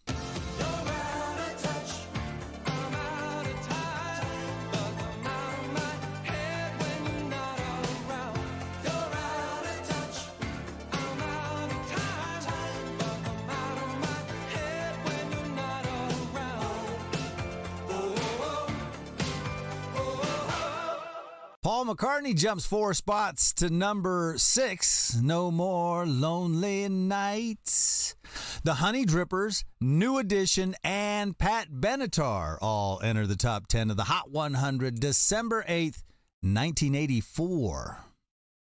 Paul 21.77 21.95
McCartney 21.95 22.35
jumps 22.35 22.65
four 22.65 22.95
spots 22.95 23.53
to 23.53 23.69
number 23.69 24.37
six. 24.39 25.15
No 25.15 25.51
more 25.51 26.07
lonely 26.07 26.89
nights. 26.89 28.17
The 28.65 28.77
Honeydrippers, 28.77 29.62
New 29.79 30.17
Edition, 30.17 30.75
and 30.83 31.37
Pat 31.37 31.69
Benatar 31.69 32.57
all 32.62 32.99
enter 33.03 33.27
the 33.27 33.37
top 33.37 33.67
10 33.67 33.91
of 33.91 33.99
the 33.99 34.05
Hot 34.05 34.31
100 34.31 34.99
December 34.99 35.67
8th, 35.69 36.03
1984. 36.41 37.99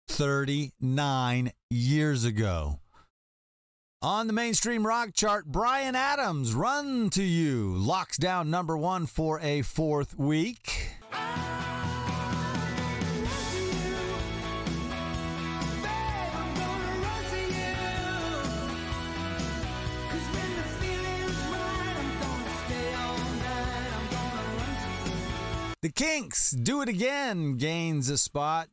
39 0.10 1.52
years 1.70 2.26
ago. 2.26 2.82
On 4.02 4.28
the 4.28 4.34
mainstream 4.34 4.86
rock 4.86 5.14
chart, 5.14 5.46
Bryan 5.46 5.96
Adams, 5.96 6.54
Run 6.54 7.10
to 7.12 7.24
You, 7.24 7.74
locks 7.78 8.18
down 8.18 8.50
number 8.50 8.78
one 8.78 9.06
for 9.06 9.40
a 9.40 9.62
fourth 9.62 10.20
week. 10.20 10.90
The 25.88 25.94
Kinks 25.94 26.52
do 26.52 26.82
it 26.82 26.90
again, 26.90 27.56
gains 27.56 28.10
a 28.10 28.18
spot. 28.18 28.68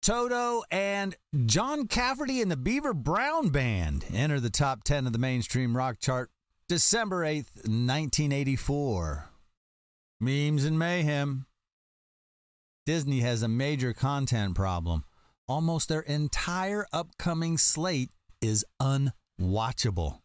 Toto 0.00 0.62
and 0.70 1.14
John 1.44 1.86
Cafferty 1.86 2.40
and 2.40 2.50
the 2.50 2.56
Beaver 2.56 2.94
Brown 2.94 3.50
Band 3.50 4.06
enter 4.10 4.40
the 4.40 4.48
top 4.48 4.82
10 4.82 5.06
of 5.06 5.12
the 5.12 5.18
mainstream 5.18 5.76
rock 5.76 5.98
chart 6.00 6.30
December 6.66 7.26
8th, 7.26 7.56
1984. 7.66 9.28
Memes 10.18 10.64
and 10.64 10.78
mayhem. 10.78 11.44
Disney 12.86 13.20
has 13.20 13.42
a 13.42 13.48
major 13.48 13.92
content 13.92 14.54
problem. 14.54 15.04
Almost 15.46 15.90
their 15.90 16.00
entire 16.00 16.86
upcoming 16.90 17.58
slate 17.58 18.12
is 18.40 18.64
unwatchable. 18.80 20.20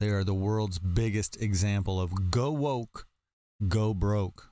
They 0.00 0.10
are 0.10 0.22
the 0.22 0.34
world's 0.34 0.78
biggest 0.78 1.40
example 1.40 1.98
of 1.98 2.30
go 2.30 2.52
woke, 2.52 3.06
go 3.68 3.94
broke. 3.94 4.49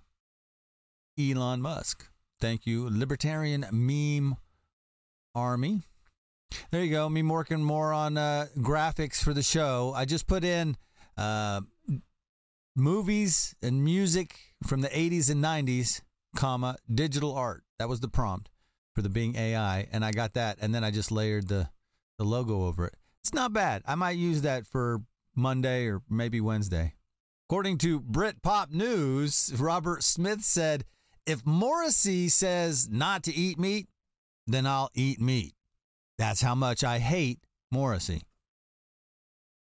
Elon 1.18 1.60
Musk. 1.60 2.08
Thank 2.40 2.66
you, 2.66 2.88
Libertarian 2.88 3.66
Meme 3.72 4.36
Army. 5.34 5.80
There 6.70 6.82
you 6.82 6.90
go. 6.90 7.08
Me 7.08 7.22
working 7.22 7.62
more 7.62 7.92
on 7.92 8.16
uh, 8.16 8.46
graphics 8.58 9.22
for 9.22 9.34
the 9.34 9.42
show. 9.42 9.92
I 9.94 10.04
just 10.04 10.26
put 10.26 10.44
in 10.44 10.76
uh, 11.16 11.62
movies 12.76 13.54
and 13.60 13.84
music 13.84 14.38
from 14.66 14.80
the 14.80 14.88
80s 14.88 15.30
and 15.30 15.42
90s, 15.42 16.02
comma 16.36 16.76
digital 16.92 17.34
art. 17.34 17.64
That 17.78 17.88
was 17.88 18.00
the 18.00 18.08
prompt 18.08 18.50
for 18.94 19.02
the 19.02 19.08
Bing 19.08 19.36
AI, 19.36 19.88
and 19.92 20.04
I 20.04 20.12
got 20.12 20.34
that, 20.34 20.58
and 20.60 20.74
then 20.74 20.84
I 20.84 20.90
just 20.90 21.10
layered 21.10 21.48
the 21.48 21.68
the 22.18 22.24
logo 22.24 22.66
over 22.66 22.86
it. 22.86 22.94
It's 23.22 23.32
not 23.32 23.52
bad. 23.52 23.82
I 23.86 23.94
might 23.94 24.16
use 24.16 24.42
that 24.42 24.66
for 24.66 25.02
Monday 25.36 25.86
or 25.86 26.02
maybe 26.10 26.40
Wednesday. 26.40 26.94
According 27.48 27.78
to 27.78 28.00
Britpop 28.00 28.72
News, 28.72 29.54
Robert 29.56 30.02
Smith 30.02 30.42
said 30.42 30.84
if 31.28 31.44
Morrissey 31.44 32.28
says 32.30 32.88
not 32.90 33.22
to 33.24 33.34
eat 33.34 33.58
meat, 33.58 33.86
then 34.46 34.66
I'll 34.66 34.90
eat 34.94 35.20
meat. 35.20 35.52
That's 36.16 36.40
how 36.40 36.54
much 36.54 36.82
I 36.82 36.98
hate 36.98 37.40
Morrissey. 37.70 38.22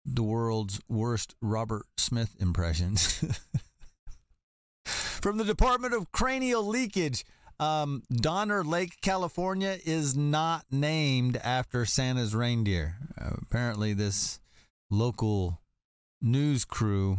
The 0.04 0.24
world's 0.24 0.80
worst 0.88 1.36
Robert 1.40 1.86
Smith 1.96 2.34
impressions. 2.40 3.24
From 4.84 5.38
the 5.38 5.44
Department 5.44 5.94
of 5.94 6.12
Cranial 6.12 6.66
Leakage, 6.66 7.24
um, 7.60 8.02
Donner 8.12 8.64
Lake, 8.64 9.00
California 9.00 9.78
is 9.84 10.16
not 10.16 10.64
named 10.70 11.36
after 11.42 11.86
Santa's 11.86 12.34
reindeer. 12.34 12.96
Uh, 13.18 13.36
apparently, 13.40 13.94
this 13.94 14.40
local 14.90 15.60
news 16.20 16.64
crew, 16.64 17.18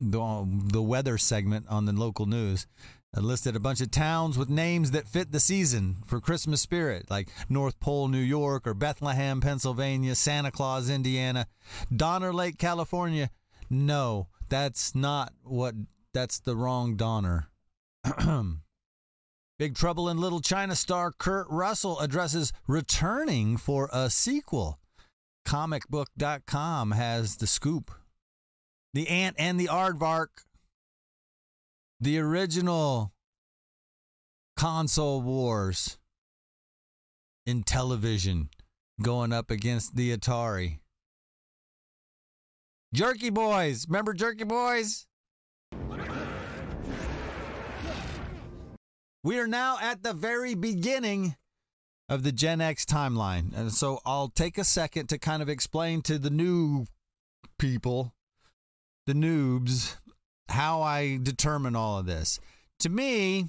the, 0.00 0.46
the 0.72 0.82
weather 0.82 1.16
segment 1.16 1.66
on 1.68 1.86
the 1.86 1.92
local 1.92 2.26
news, 2.26 2.66
I 3.14 3.20
listed 3.20 3.56
a 3.56 3.60
bunch 3.60 3.80
of 3.80 3.90
towns 3.90 4.36
with 4.36 4.50
names 4.50 4.90
that 4.90 5.08
fit 5.08 5.32
the 5.32 5.40
season 5.40 5.96
for 6.04 6.20
Christmas 6.20 6.60
spirit, 6.60 7.10
like 7.10 7.30
North 7.48 7.80
Pole, 7.80 8.08
New 8.08 8.18
York, 8.18 8.66
or 8.66 8.74
Bethlehem, 8.74 9.40
Pennsylvania, 9.40 10.14
Santa 10.14 10.50
Claus, 10.50 10.90
Indiana, 10.90 11.46
Donner 11.94 12.32
Lake, 12.32 12.58
California. 12.58 13.30
No, 13.70 14.28
that's 14.48 14.94
not 14.94 15.32
what, 15.42 15.74
that's 16.12 16.38
the 16.40 16.56
wrong 16.56 16.96
Donner. 16.96 17.48
Big 19.58 19.74
Trouble 19.74 20.10
in 20.10 20.18
Little 20.18 20.40
China 20.40 20.76
star 20.76 21.10
Kurt 21.10 21.46
Russell 21.48 21.98
addresses 22.00 22.52
returning 22.66 23.56
for 23.56 23.88
a 23.90 24.10
sequel. 24.10 24.78
Comicbook.com 25.46 26.90
has 26.90 27.36
the 27.36 27.46
scoop. 27.46 27.90
The 28.92 29.08
Ant 29.08 29.36
and 29.38 29.58
the 29.58 29.68
Aardvark 29.68 30.28
the 32.00 32.18
original 32.18 33.12
console 34.56 35.20
wars 35.20 35.98
Intellivision 37.46 38.48
going 39.00 39.32
up 39.32 39.50
against 39.50 39.94
the 39.94 40.16
Atari. 40.16 40.80
Jerky 42.92 43.30
Boys. 43.30 43.86
Remember 43.88 44.12
Jerky 44.12 44.44
Boys? 44.44 45.06
We 49.22 49.38
are 49.38 49.46
now 49.46 49.78
at 49.80 50.02
the 50.02 50.12
very 50.12 50.54
beginning 50.54 51.36
of 52.08 52.22
the 52.22 52.32
Gen 52.32 52.60
X 52.60 52.84
timeline. 52.84 53.56
And 53.56 53.72
so 53.72 54.00
I'll 54.06 54.28
take 54.28 54.58
a 54.58 54.64
second 54.64 55.08
to 55.08 55.18
kind 55.18 55.42
of 55.42 55.48
explain 55.48 56.02
to 56.02 56.18
the 56.18 56.30
new 56.30 56.86
people, 57.58 58.14
the 59.06 59.14
noobs, 59.14 59.96
how 60.48 60.82
I 60.82 61.18
determine 61.22 61.76
all 61.76 61.98
of 61.98 62.06
this. 62.06 62.40
To 62.80 62.88
me, 62.88 63.46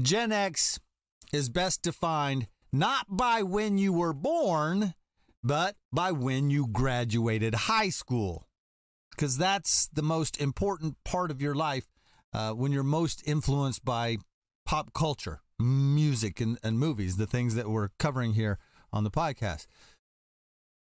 Gen 0.00 0.32
X 0.32 0.78
is 1.32 1.48
best 1.48 1.82
defined 1.82 2.48
not 2.72 3.06
by 3.08 3.42
when 3.42 3.78
you 3.78 3.92
were 3.92 4.12
born, 4.12 4.94
but 5.42 5.76
by 5.92 6.12
when 6.12 6.50
you 6.50 6.66
graduated 6.66 7.54
high 7.54 7.88
school. 7.88 8.46
Because 9.10 9.38
that's 9.38 9.88
the 9.92 10.02
most 10.02 10.40
important 10.40 10.96
part 11.04 11.30
of 11.30 11.40
your 11.40 11.54
life 11.54 11.86
uh, 12.34 12.52
when 12.52 12.72
you're 12.72 12.82
most 12.82 13.22
influenced 13.26 13.84
by 13.84 14.18
pop 14.66 14.92
culture, 14.92 15.40
music, 15.58 16.40
and, 16.40 16.58
and 16.62 16.78
movies, 16.78 17.16
the 17.16 17.26
things 17.26 17.54
that 17.54 17.68
we're 17.68 17.88
covering 17.98 18.34
here 18.34 18.58
on 18.92 19.04
the 19.04 19.10
podcast. 19.10 19.66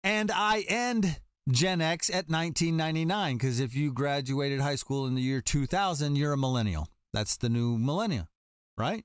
And 0.03 0.31
I 0.31 0.65
end 0.69 1.21
Gen 1.49 1.81
X 1.81 2.11
at 2.11 2.29
1999 2.29 3.37
because 3.37 3.61
if 3.61 3.75
you 3.75 3.93
graduated 3.93 4.61
high 4.61 4.75
school 4.75 5.07
in 5.07 5.15
the 5.15 5.23
year 5.23 5.41
2000, 5.41 6.17
you're 6.17 6.33
a 6.33 6.37
millennial. 6.37 6.89
That's 7.13 7.37
the 7.37 7.49
new 7.49 7.79
millennia, 7.79 8.29
right? 8.77 9.05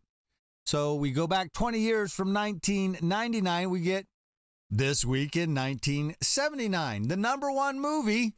So 0.66 0.96
we 0.96 1.12
go 1.12 1.28
back 1.28 1.54
20 1.54 1.80
years 1.80 2.14
from 2.14 2.34
1999, 2.34 3.70
we 3.70 3.82
get 3.82 4.06
this 4.70 5.06
week 5.06 5.36
in 5.36 5.54
1979. 5.54 7.10
The 7.10 7.18
number 7.18 7.52
one 7.52 7.80
movie, 7.80 8.34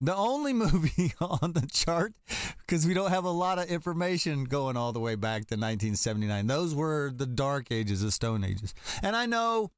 the 0.00 0.14
only 0.14 0.52
movie 0.54 1.12
on 1.20 1.52
the 1.52 1.68
chart, 1.72 2.14
because 2.60 2.86
we 2.86 2.94
don't 2.94 3.10
have 3.10 3.24
a 3.24 3.30
lot 3.30 3.58
of 3.58 3.68
information 3.68 4.44
going 4.44 4.76
all 4.76 4.92
the 4.92 5.00
way 5.00 5.14
back 5.14 5.40
to 5.48 5.56
1979. 5.56 6.46
Those 6.46 6.74
were 6.74 7.12
the 7.14 7.26
dark 7.26 7.70
ages, 7.70 8.00
the 8.00 8.10
stone 8.10 8.44
ages. 8.44 8.74
And 9.02 9.14
I 9.14 9.26
know 9.26 9.72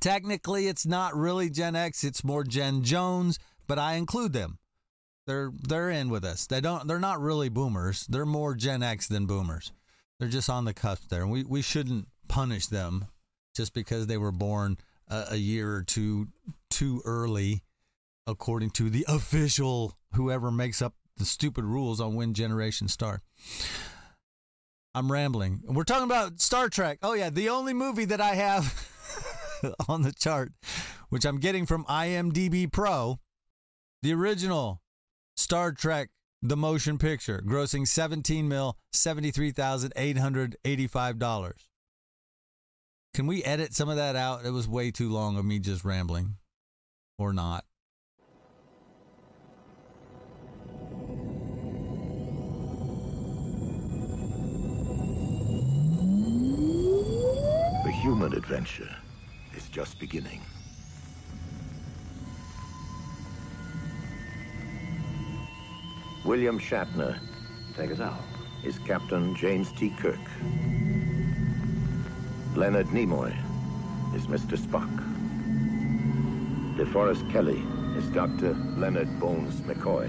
Technically, 0.00 0.68
it's 0.68 0.86
not 0.86 1.16
really 1.16 1.50
Gen 1.50 1.76
X, 1.76 2.04
it's 2.04 2.24
more 2.24 2.44
Gen 2.44 2.82
Jones, 2.82 3.38
but 3.66 3.78
I 3.78 3.94
include 3.94 4.32
them. 4.32 4.58
They're 5.26 5.50
they're 5.68 5.90
in 5.90 6.08
with 6.08 6.24
us. 6.24 6.46
They 6.46 6.60
don't 6.60 6.86
they're 6.86 7.00
not 7.00 7.20
really 7.20 7.48
boomers. 7.48 8.06
They're 8.06 8.26
more 8.26 8.54
Gen 8.54 8.82
X 8.82 9.08
than 9.08 9.26
boomers. 9.26 9.72
They're 10.18 10.28
just 10.28 10.48
on 10.48 10.64
the 10.64 10.74
cusp 10.74 11.08
there. 11.08 11.22
And 11.22 11.30
we, 11.30 11.44
we 11.44 11.62
shouldn't 11.62 12.08
punish 12.28 12.66
them 12.66 13.06
just 13.54 13.74
because 13.74 14.06
they 14.06 14.16
were 14.16 14.32
born 14.32 14.78
a, 15.08 15.26
a 15.32 15.36
year 15.36 15.74
or 15.74 15.82
two 15.82 16.28
too 16.70 17.02
early, 17.04 17.62
according 18.26 18.70
to 18.70 18.88
the 18.88 19.04
official 19.08 19.96
whoever 20.14 20.50
makes 20.50 20.80
up 20.80 20.94
the 21.16 21.24
stupid 21.24 21.64
rules 21.64 22.00
on 22.00 22.14
when 22.14 22.34
generations 22.34 22.92
start. 22.92 23.20
I'm 24.94 25.12
rambling. 25.12 25.60
We're 25.64 25.84
talking 25.84 26.04
about 26.04 26.40
Star 26.40 26.68
Trek. 26.68 26.98
Oh 27.02 27.12
yeah, 27.12 27.30
the 27.30 27.50
only 27.50 27.74
movie 27.74 28.06
that 28.06 28.20
I 28.20 28.34
have 28.34 28.88
on 29.88 30.02
the 30.02 30.12
chart, 30.12 30.52
which 31.08 31.24
I'm 31.24 31.38
getting 31.38 31.66
from 31.66 31.84
IMDb 31.84 32.70
Pro, 32.70 33.20
the 34.02 34.12
original 34.12 34.82
Star 35.36 35.72
Trek 35.72 36.10
the 36.42 36.56
motion 36.56 36.98
picture, 36.98 37.42
grossing 37.44 37.88
17 37.88 38.48
mil, 38.48 38.76
$73,885. 38.92 41.52
Can 43.14 43.26
we 43.26 43.42
edit 43.44 43.74
some 43.74 43.88
of 43.88 43.96
that 43.96 44.14
out? 44.14 44.44
It 44.44 44.50
was 44.50 44.68
way 44.68 44.90
too 44.90 45.10
long 45.10 45.38
of 45.38 45.46
me 45.46 45.58
just 45.58 45.82
rambling. 45.84 46.36
Or 47.18 47.32
not. 47.32 47.64
The 57.84 57.92
human 58.02 58.34
adventure 58.34 58.94
just 59.76 59.98
beginning. 59.98 60.40
William 66.24 66.58
Shatner. 66.58 67.20
Take 67.76 67.90
us 67.90 68.00
out. 68.00 68.22
Is 68.64 68.78
Captain 68.78 69.36
James 69.36 69.70
T. 69.72 69.90
Kirk. 69.90 70.18
Leonard 72.56 72.86
Nimoy 72.86 73.36
is 74.14 74.26
Mr. 74.28 74.56
Spock. 74.56 74.88
DeForest 76.78 77.30
Kelley 77.30 77.62
is 77.98 78.08
Dr. 78.08 78.54
Leonard 78.78 79.20
Bones 79.20 79.60
McCoy. 79.60 80.08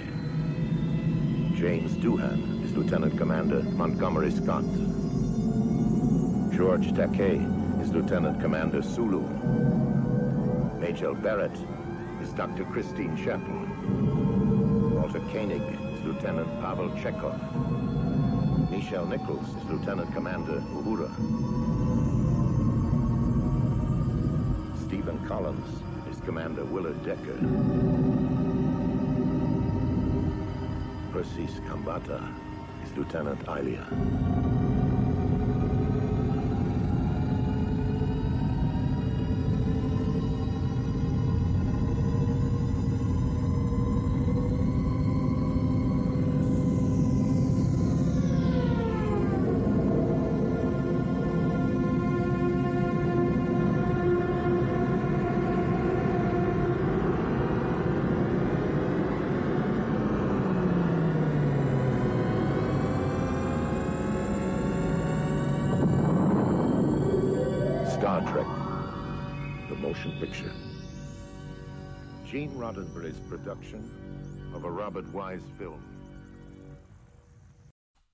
James 1.57 1.91
Doohan 1.97 2.63
is 2.63 2.71
Lieutenant 2.71 3.17
Commander 3.17 3.63
Montgomery 3.63 4.31
Scott. 4.31 4.63
George 6.55 6.93
Takei 6.93 7.56
is 7.87 7.93
Lieutenant 7.93 8.41
Commander 8.41 8.81
Sulu. 8.81 9.21
Majel 10.77 11.13
Barrett 11.15 11.57
is 12.21 12.33
Dr. 12.33 12.65
Christine 12.65 13.15
Chapel. 13.15 13.65
Walter 14.93 15.21
Koenig 15.31 15.61
is 15.61 16.03
Lieutenant 16.03 16.49
Pavel 16.59 16.89
Chekhov. 17.01 17.39
Nichelle 18.69 19.07
Nichols 19.07 19.47
is 19.55 19.63
Lieutenant 19.69 20.13
Commander 20.13 20.59
Uhura. 20.75 21.09
Stephen 24.85 25.25
Collins 25.25 25.81
is 26.11 26.19
Commander 26.21 26.65
Willard 26.65 27.01
Decker. 27.05 27.37
Persis 31.13 31.59
Khambatta 31.69 32.21
is 32.83 32.97
Lieutenant 32.97 33.41
Ilia. 33.47 34.96
Robert 74.87 75.13
Wise 75.13 75.41
film. 75.59 75.83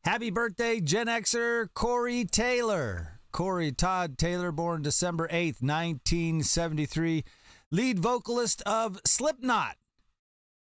Happy 0.03 0.31
birthday, 0.31 0.81
Gen 0.81 1.05
Xer 1.05 1.67
Corey 1.75 2.25
Taylor. 2.25 3.19
Corey 3.31 3.71
Todd 3.71 4.17
Taylor, 4.17 4.51
born 4.51 4.81
December 4.81 5.27
8th, 5.27 5.61
1973, 5.61 7.23
lead 7.69 7.99
vocalist 7.99 8.63
of 8.63 8.99
Slipknot, 9.05 9.75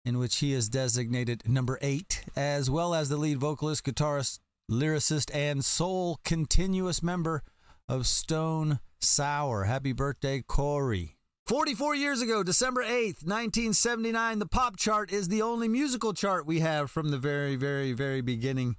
in 0.05 0.21
which 0.21 0.37
he 0.37 0.53
is 0.53 0.69
designated 0.69 1.43
number 1.49 1.77
eight, 1.83 2.23
as 2.37 2.71
well 2.71 2.95
as 2.95 3.09
the 3.09 3.17
lead 3.17 3.39
vocalist, 3.39 3.85
guitarist, 3.85 4.39
lyricist, 4.71 5.29
and 5.35 5.65
sole 5.65 6.21
continuous 6.25 7.03
member 7.03 7.43
of 7.89 8.07
Stone 8.07 8.79
Sour. 9.01 9.65
Happy 9.65 9.93
birthday, 9.93 10.41
Corey. 10.47 11.16
44 11.47 11.95
years 11.95 12.21
ago, 12.21 12.43
December 12.43 12.83
8th, 12.83 13.23
1979, 13.23 14.41
the 14.41 14.47
pop 14.47 14.77
chart 14.77 15.13
is 15.13 15.29
the 15.29 15.43
only 15.43 15.69
musical 15.69 16.13
chart 16.13 16.45
we 16.45 16.59
have 16.59 16.91
from 16.91 17.13
the 17.13 17.19
very, 17.19 17.55
very, 17.55 17.93
very 17.93 18.21
beginning 18.21 18.75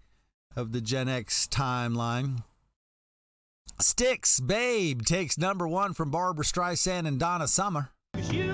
of 0.54 0.74
the 0.74 0.82
Gen 0.82 1.08
X 1.08 1.48
timeline. 1.48 2.44
Styx 3.80 4.42
Babe 4.42 5.04
takes 5.04 5.38
number 5.38 5.66
one 5.66 5.94
from 5.94 6.12
Barbra 6.12 6.44
Streisand 6.44 7.08
and 7.08 7.18
Donna 7.18 7.48
Summer. 7.48 7.92
You 8.32 8.47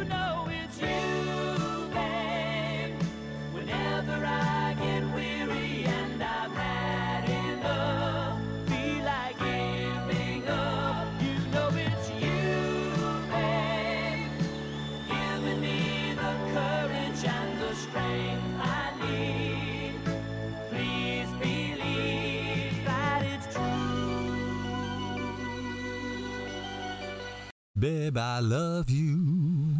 Babe, 27.83 28.17
I 28.17 28.39
love 28.39 28.89
you. 28.89 29.75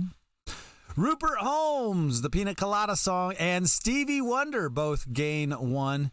Rupert 0.97 1.37
Holmes, 1.37 2.21
the 2.21 2.29
Pina 2.29 2.53
Colada 2.53 2.97
song, 2.97 3.33
and 3.39 3.69
Stevie 3.69 4.19
Wonder 4.19 4.67
both 4.67 5.13
gain 5.13 5.51
one. 5.51 6.11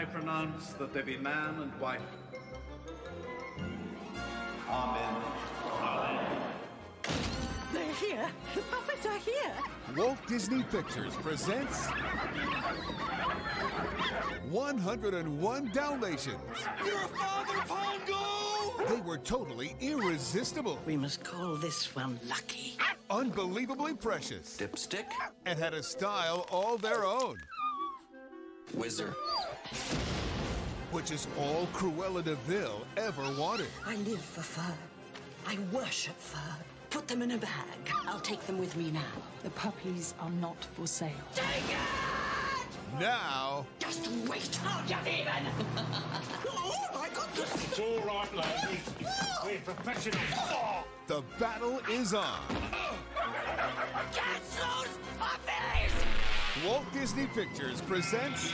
I 0.00 0.04
pronounce 0.06 0.72
that 0.78 0.94
they 0.94 1.02
be 1.02 1.18
man 1.18 1.60
and 1.60 1.78
wife. 1.78 2.00
Amen. 4.66 5.22
Amen. 5.74 6.26
They 7.74 7.86
here. 8.06 8.26
The 8.54 8.62
puppets 8.62 9.04
are 9.04 9.18
here. 9.18 9.52
Walt 9.94 10.16
Disney 10.26 10.62
Pictures 10.62 11.14
presents 11.16 11.88
101 14.48 15.70
Dalmatians. 15.74 16.40
Your 16.86 16.96
father, 17.08 17.62
Pongo! 17.68 18.88
They 18.88 19.02
were 19.02 19.18
totally 19.18 19.76
irresistible. 19.82 20.78
We 20.86 20.96
must 20.96 21.22
call 21.22 21.56
this 21.56 21.94
one 21.94 22.18
lucky. 22.26 22.78
Unbelievably 23.10 23.96
precious. 23.96 24.56
Dipstick? 24.56 25.10
And 25.44 25.58
had 25.58 25.74
a 25.74 25.82
style 25.82 26.46
all 26.50 26.78
their 26.78 27.04
own. 27.04 27.36
Whizzer. 28.72 29.14
Which 30.90 31.12
is 31.12 31.28
all 31.38 31.68
Cruella 31.72 32.24
de 32.24 32.34
Vil 32.34 32.84
ever 32.96 33.22
wanted. 33.38 33.68
I 33.86 33.96
live 33.96 34.20
for 34.20 34.42
fur. 34.42 34.74
I 35.46 35.56
worship 35.72 36.16
fur. 36.18 36.56
Put 36.90 37.06
them 37.06 37.22
in 37.22 37.30
a 37.30 37.38
bag. 37.38 37.78
I'll 38.06 38.20
take 38.20 38.44
them 38.46 38.58
with 38.58 38.76
me 38.76 38.90
now. 38.90 39.12
The 39.44 39.50
puppies 39.50 40.14
are 40.18 40.30
not 40.30 40.64
for 40.74 40.86
sale. 40.86 41.10
Take 41.34 41.46
it! 41.46 42.98
Now. 42.98 43.64
Just 43.78 44.10
wait. 44.28 44.58
Oh, 44.64 44.82
you 44.88 44.96
even. 45.06 45.46
oh, 46.48 46.88
my 46.92 47.08
goodness. 47.08 47.54
It's 47.64 47.78
all 47.78 48.00
right, 48.00 48.34
lady. 48.34 48.80
We're 49.44 49.60
professionals. 49.60 50.20
The 51.06 51.22
battle 51.38 51.80
is 51.88 52.12
on. 52.12 52.24
Catch 54.12 54.42
those 54.58 54.98
puppies! 55.18 55.92
Walt 56.66 56.84
Disney 56.92 57.26
Pictures 57.28 57.80
presents. 57.82 58.52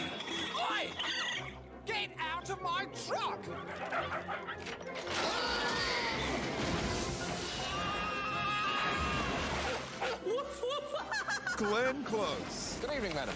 Oi! 1.88 1.92
Get 1.92 2.11
out 2.20 2.51
of 2.51 2.61
my 2.62 2.87
truck! 3.07 3.40
Glenn 11.57 12.05
Close. 12.05 12.79
Good 12.83 12.96
evening, 12.96 13.14
madam. 13.14 13.35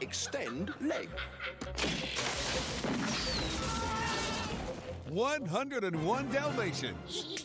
Extend 0.00 0.74
leg. 0.80 1.08
101 5.08 6.30
Dalmatians. 6.30 7.38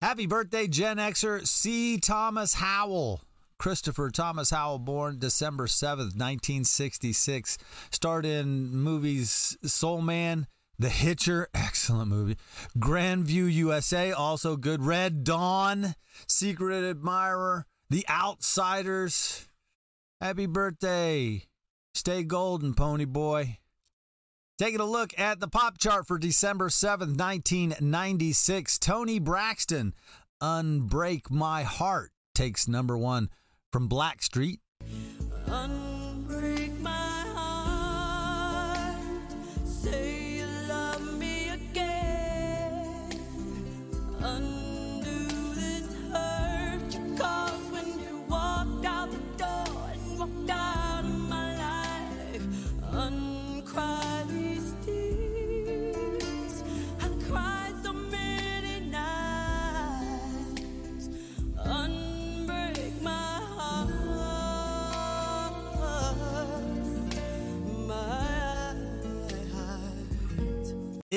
Happy 0.00 0.26
birthday, 0.26 0.66
Gen 0.66 0.96
Xer 0.96 1.46
C. 1.46 1.98
Thomas 1.98 2.54
Howell. 2.54 3.20
Christopher 3.58 4.10
Thomas 4.10 4.50
Howell, 4.50 4.80
born 4.80 5.18
December 5.18 5.66
7th, 5.66 6.14
1966. 6.16 7.58
Starred 7.90 8.26
in 8.26 8.70
movies 8.70 9.56
Soul 9.64 10.02
Man, 10.02 10.46
The 10.78 10.88
Hitcher, 10.88 11.48
excellent 11.54 12.08
movie. 12.08 12.36
Grandview 12.78 13.52
USA, 13.52 14.12
also 14.12 14.56
good. 14.56 14.82
Red 14.82 15.24
Dawn, 15.24 15.94
Secret 16.28 16.88
Admirer, 16.88 17.66
The 17.90 18.06
Outsiders. 18.08 19.48
Happy 20.20 20.46
birthday. 20.46 21.42
Stay 21.94 22.22
golden, 22.22 22.74
pony 22.74 23.04
boy. 23.04 23.58
Taking 24.58 24.80
a 24.80 24.84
look 24.84 25.18
at 25.18 25.40
the 25.40 25.48
pop 25.48 25.76
chart 25.76 26.06
for 26.06 26.18
December 26.18 26.68
7th, 26.68 27.18
1996. 27.18 28.78
Toni 28.78 29.18
Braxton, 29.18 29.92
Unbreak 30.42 31.30
My 31.30 31.62
Heart, 31.62 32.12
takes 32.34 32.66
number 32.66 32.96
one 32.96 33.28
from 33.76 33.90
Blackstreet. 33.90 34.60
Unbreak 35.48 35.95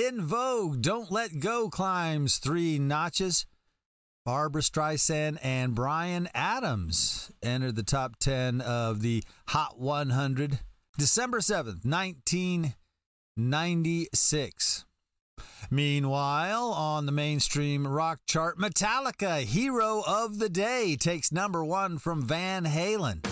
In 0.09 0.21
Vogue, 0.21 0.81
Don't 0.81 1.11
Let 1.11 1.39
Go 1.39 1.69
climbs 1.69 2.39
three 2.39 2.79
notches. 2.79 3.45
Barbra 4.25 4.63
Streisand 4.63 5.37
and 5.43 5.75
Bryan 5.75 6.27
Adams 6.33 7.29
entered 7.43 7.75
the 7.75 7.83
top 7.83 8.17
10 8.17 8.59
of 8.59 9.03
the 9.03 9.23
Hot 9.49 9.79
100. 9.79 10.61
December 10.97 11.41
7th, 11.41 11.85
1996. 11.85 14.85
Meanwhile, 15.69 16.71
on 16.71 17.05
the 17.05 17.11
mainstream 17.11 17.87
rock 17.87 18.21
chart, 18.25 18.57
Metallica, 18.57 19.43
Hero 19.43 20.01
of 20.07 20.39
the 20.39 20.49
Day, 20.49 20.95
takes 20.95 21.31
number 21.31 21.63
one 21.63 21.99
from 21.99 22.23
Van 22.23 22.65
Halen. 22.65 23.23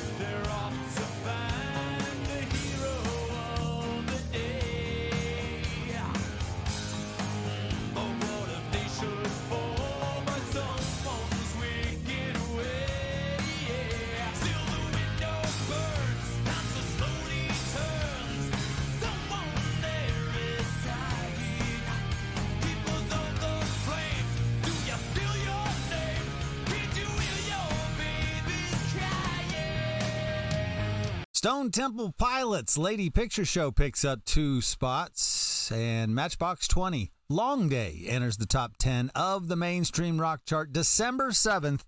Stone 31.47 31.71
Temple 31.71 32.13
Pilots 32.17 32.77
Lady 32.77 33.09
Picture 33.09 33.45
Show 33.45 33.71
picks 33.71 34.03
up 34.03 34.25
two 34.25 34.59
spots, 34.59 35.71
and 35.71 36.13
Matchbox 36.13 36.67
20 36.67 37.09
Long 37.29 37.69
Day 37.69 38.03
enters 38.05 38.35
the 38.35 38.45
top 38.45 38.75
10 38.75 39.11
of 39.15 39.47
the 39.47 39.55
mainstream 39.55 40.19
rock 40.19 40.41
chart 40.45 40.73
December 40.73 41.29
7th, 41.29 41.85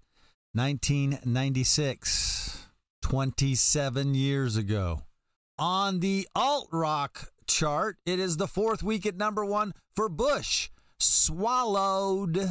1996. 0.53 2.67
27 3.01 4.15
years 4.15 4.55
ago. 4.55 5.01
On 5.57 5.99
the 5.99 6.25
alt 6.33 6.69
rock 6.71 7.33
chart, 7.45 7.97
it 8.05 8.17
is 8.17 8.37
the 8.37 8.47
fourth 8.47 8.81
week 8.81 9.05
at 9.05 9.17
number 9.17 9.43
one 9.43 9.73
for 9.93 10.07
Bush. 10.07 10.69
Swallowed. 10.99 12.49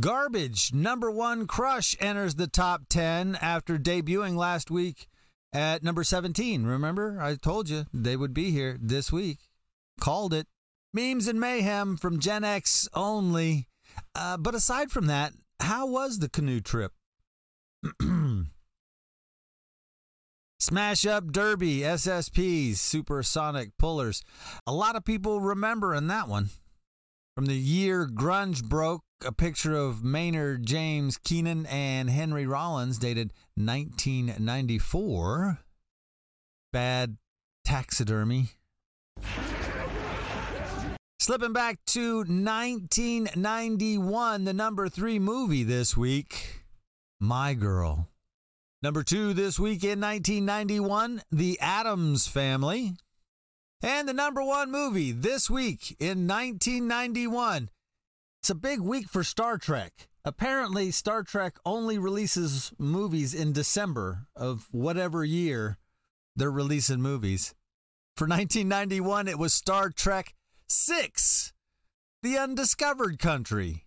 Garbage, 0.00 0.74
number 0.74 1.08
one 1.08 1.46
crush, 1.46 1.96
enters 2.00 2.34
the 2.34 2.48
top 2.48 2.82
10 2.88 3.38
after 3.40 3.78
debuting 3.78 4.34
last 4.34 4.68
week 4.68 5.06
at 5.52 5.84
number 5.84 6.02
17. 6.02 6.64
Remember, 6.64 7.20
I 7.20 7.36
told 7.36 7.68
you 7.68 7.84
they 7.94 8.16
would 8.16 8.34
be 8.34 8.50
here 8.50 8.76
this 8.80 9.12
week. 9.12 9.38
Called 10.00 10.34
it. 10.34 10.48
Memes 10.92 11.28
and 11.28 11.38
mayhem 11.38 11.96
from 11.96 12.18
Gen 12.18 12.42
X 12.42 12.88
only. 12.92 13.68
Uh, 14.16 14.36
but 14.36 14.56
aside 14.56 14.90
from 14.90 15.06
that, 15.06 15.32
how 15.60 15.86
was 15.86 16.18
the 16.18 16.28
canoe 16.28 16.60
trip? 16.60 16.90
Smash 20.58 21.06
Up 21.06 21.30
Derby, 21.30 21.80
SSPs, 21.80 22.78
Supersonic 22.78 23.76
Pullers. 23.78 24.24
A 24.66 24.72
lot 24.72 24.96
of 24.96 25.04
people 25.04 25.40
remembering 25.40 26.08
that 26.08 26.26
one. 26.26 26.48
From 27.36 27.46
the 27.46 27.56
year 27.56 28.08
grunge 28.08 28.64
broke, 28.64 29.02
a 29.24 29.32
picture 29.32 29.74
of 29.74 30.04
Maynard 30.04 30.66
James 30.66 31.16
Keenan 31.16 31.64
and 31.66 32.10
Henry 32.10 32.46
Rollins 32.46 32.98
dated 32.98 33.32
1994. 33.54 35.60
Bad 36.72 37.16
taxidermy. 37.64 38.50
Slipping 41.18 41.54
back 41.54 41.78
to 41.86 42.18
1991, 42.18 44.44
the 44.44 44.52
number 44.52 44.88
three 44.88 45.18
movie 45.18 45.62
this 45.62 45.96
week, 45.96 46.64
My 47.18 47.54
Girl. 47.54 48.08
Number 48.82 49.02
two 49.02 49.32
this 49.32 49.58
week 49.58 49.82
in 49.82 49.98
1991, 50.00 51.22
The 51.32 51.58
Addams 51.60 52.26
Family. 52.26 52.96
And 53.82 54.06
the 54.06 54.12
number 54.12 54.42
one 54.42 54.70
movie 54.70 55.12
this 55.12 55.48
week 55.48 55.96
in 55.98 56.26
1991. 56.26 57.70
It's 58.44 58.50
a 58.50 58.54
big 58.54 58.80
week 58.80 59.08
for 59.08 59.24
Star 59.24 59.56
Trek. 59.56 60.06
Apparently, 60.22 60.90
Star 60.90 61.22
Trek 61.22 61.56
only 61.64 61.96
releases 61.96 62.74
movies 62.78 63.32
in 63.32 63.54
December 63.54 64.26
of 64.36 64.68
whatever 64.70 65.24
year 65.24 65.78
they're 66.36 66.50
releasing 66.50 67.00
movies. 67.00 67.54
For 68.18 68.26
1991, 68.26 69.28
it 69.28 69.38
was 69.38 69.54
Star 69.54 69.88
Trek 69.88 70.34
6 70.68 71.54
The 72.22 72.36
Undiscovered 72.36 73.18
Country. 73.18 73.86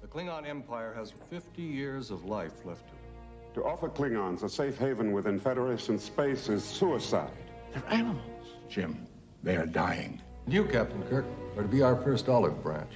The 0.00 0.06
Klingon 0.06 0.46
Empire 0.46 0.94
has 0.94 1.12
50 1.30 1.62
years 1.62 2.12
of 2.12 2.26
life 2.26 2.64
left 2.64 2.86
to 2.86 2.94
it. 2.94 3.54
To 3.54 3.64
offer 3.64 3.88
Klingons 3.88 4.44
a 4.44 4.48
safe 4.48 4.78
haven 4.78 5.10
within 5.10 5.40
Federation 5.40 5.98
space 5.98 6.48
is 6.48 6.62
suicide. 6.62 7.32
They're 7.72 7.82
animals, 7.90 8.22
Jim. 8.68 9.04
They 9.42 9.56
are 9.56 9.66
dying. 9.66 10.22
You, 10.48 10.64
Captain 10.64 11.02
Kirk, 11.10 11.26
are 11.58 11.62
to 11.62 11.68
be 11.68 11.82
our 11.82 11.94
first 11.94 12.30
olive 12.30 12.62
branch. 12.62 12.90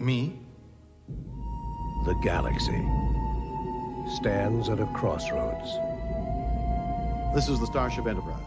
Me? 0.00 0.40
The 2.04 2.14
galaxy 2.20 2.84
stands 4.16 4.68
at 4.68 4.80
a 4.80 4.86
crossroads. 4.86 5.70
This 7.32 7.48
is 7.48 7.60
the 7.60 7.66
Starship 7.66 8.08
Enterprise. 8.08 8.42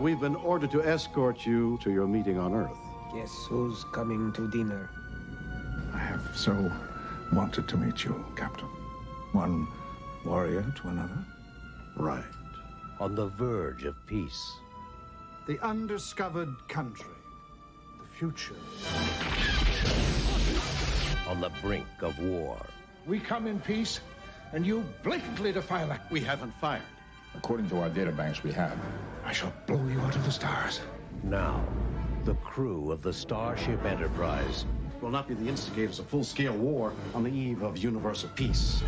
We've 0.00 0.18
been 0.18 0.34
ordered 0.34 0.72
to 0.72 0.82
escort 0.82 1.46
you 1.46 1.78
to 1.84 1.92
your 1.92 2.08
meeting 2.08 2.38
on 2.38 2.54
Earth. 2.54 2.76
Guess 3.14 3.46
who's 3.48 3.84
coming 3.92 4.32
to 4.32 4.50
dinner? 4.50 4.90
I 5.92 5.98
have 5.98 6.28
so 6.34 6.72
wanted 7.32 7.68
to 7.68 7.76
meet 7.76 8.02
you, 8.02 8.24
Captain. 8.34 8.66
One 9.30 9.68
warrior 10.24 10.64
to 10.82 10.88
another. 10.88 11.24
Right. 11.96 12.24
On 12.98 13.14
the 13.14 13.26
verge 13.26 13.84
of 13.84 13.94
peace. 14.08 14.54
The 15.46 15.64
undiscovered 15.64 16.52
country. 16.66 17.14
The 18.14 18.18
future. 18.18 18.54
On 21.28 21.40
the 21.40 21.50
brink 21.62 21.86
of 22.00 22.18
war. 22.20 22.58
We 23.06 23.18
come 23.18 23.46
in 23.46 23.58
peace, 23.60 24.00
and 24.52 24.66
you 24.66 24.84
blatantly 25.02 25.52
defy 25.52 25.84
that. 25.86 26.10
We 26.10 26.20
haven't 26.20 26.52
fired. 26.60 26.82
According 27.34 27.68
to 27.70 27.80
our 27.80 27.90
databanks 27.90 28.42
we 28.42 28.52
have. 28.52 28.78
I 29.24 29.32
shall 29.32 29.52
blow 29.66 29.84
you 29.88 29.98
out 30.00 30.14
of 30.14 30.24
the 30.24 30.30
stars. 30.30 30.80
Now, 31.22 31.66
the 32.24 32.34
crew 32.36 32.92
of 32.92 33.02
the 33.02 33.12
Starship 33.12 33.84
Enterprise 33.84 34.64
will 35.00 35.10
not 35.10 35.26
be 35.26 35.34
the 35.34 35.48
instigators 35.48 35.98
of 35.98 36.06
full-scale 36.06 36.54
war 36.54 36.92
on 37.14 37.24
the 37.24 37.30
eve 37.30 37.62
of 37.62 37.78
universal 37.78 38.28
peace. 38.36 38.82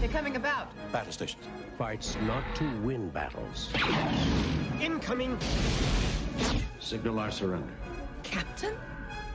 They're 0.00 0.08
coming 0.08 0.36
about. 0.36 0.70
Battle 0.92 1.12
stations. 1.12 1.44
Fights 1.76 2.16
not 2.22 2.44
to 2.56 2.64
win 2.82 3.10
battles. 3.10 3.70
Incoming. 4.80 5.36
Signal 6.78 7.18
our 7.18 7.30
surrender. 7.30 7.74
Captain? 8.30 8.74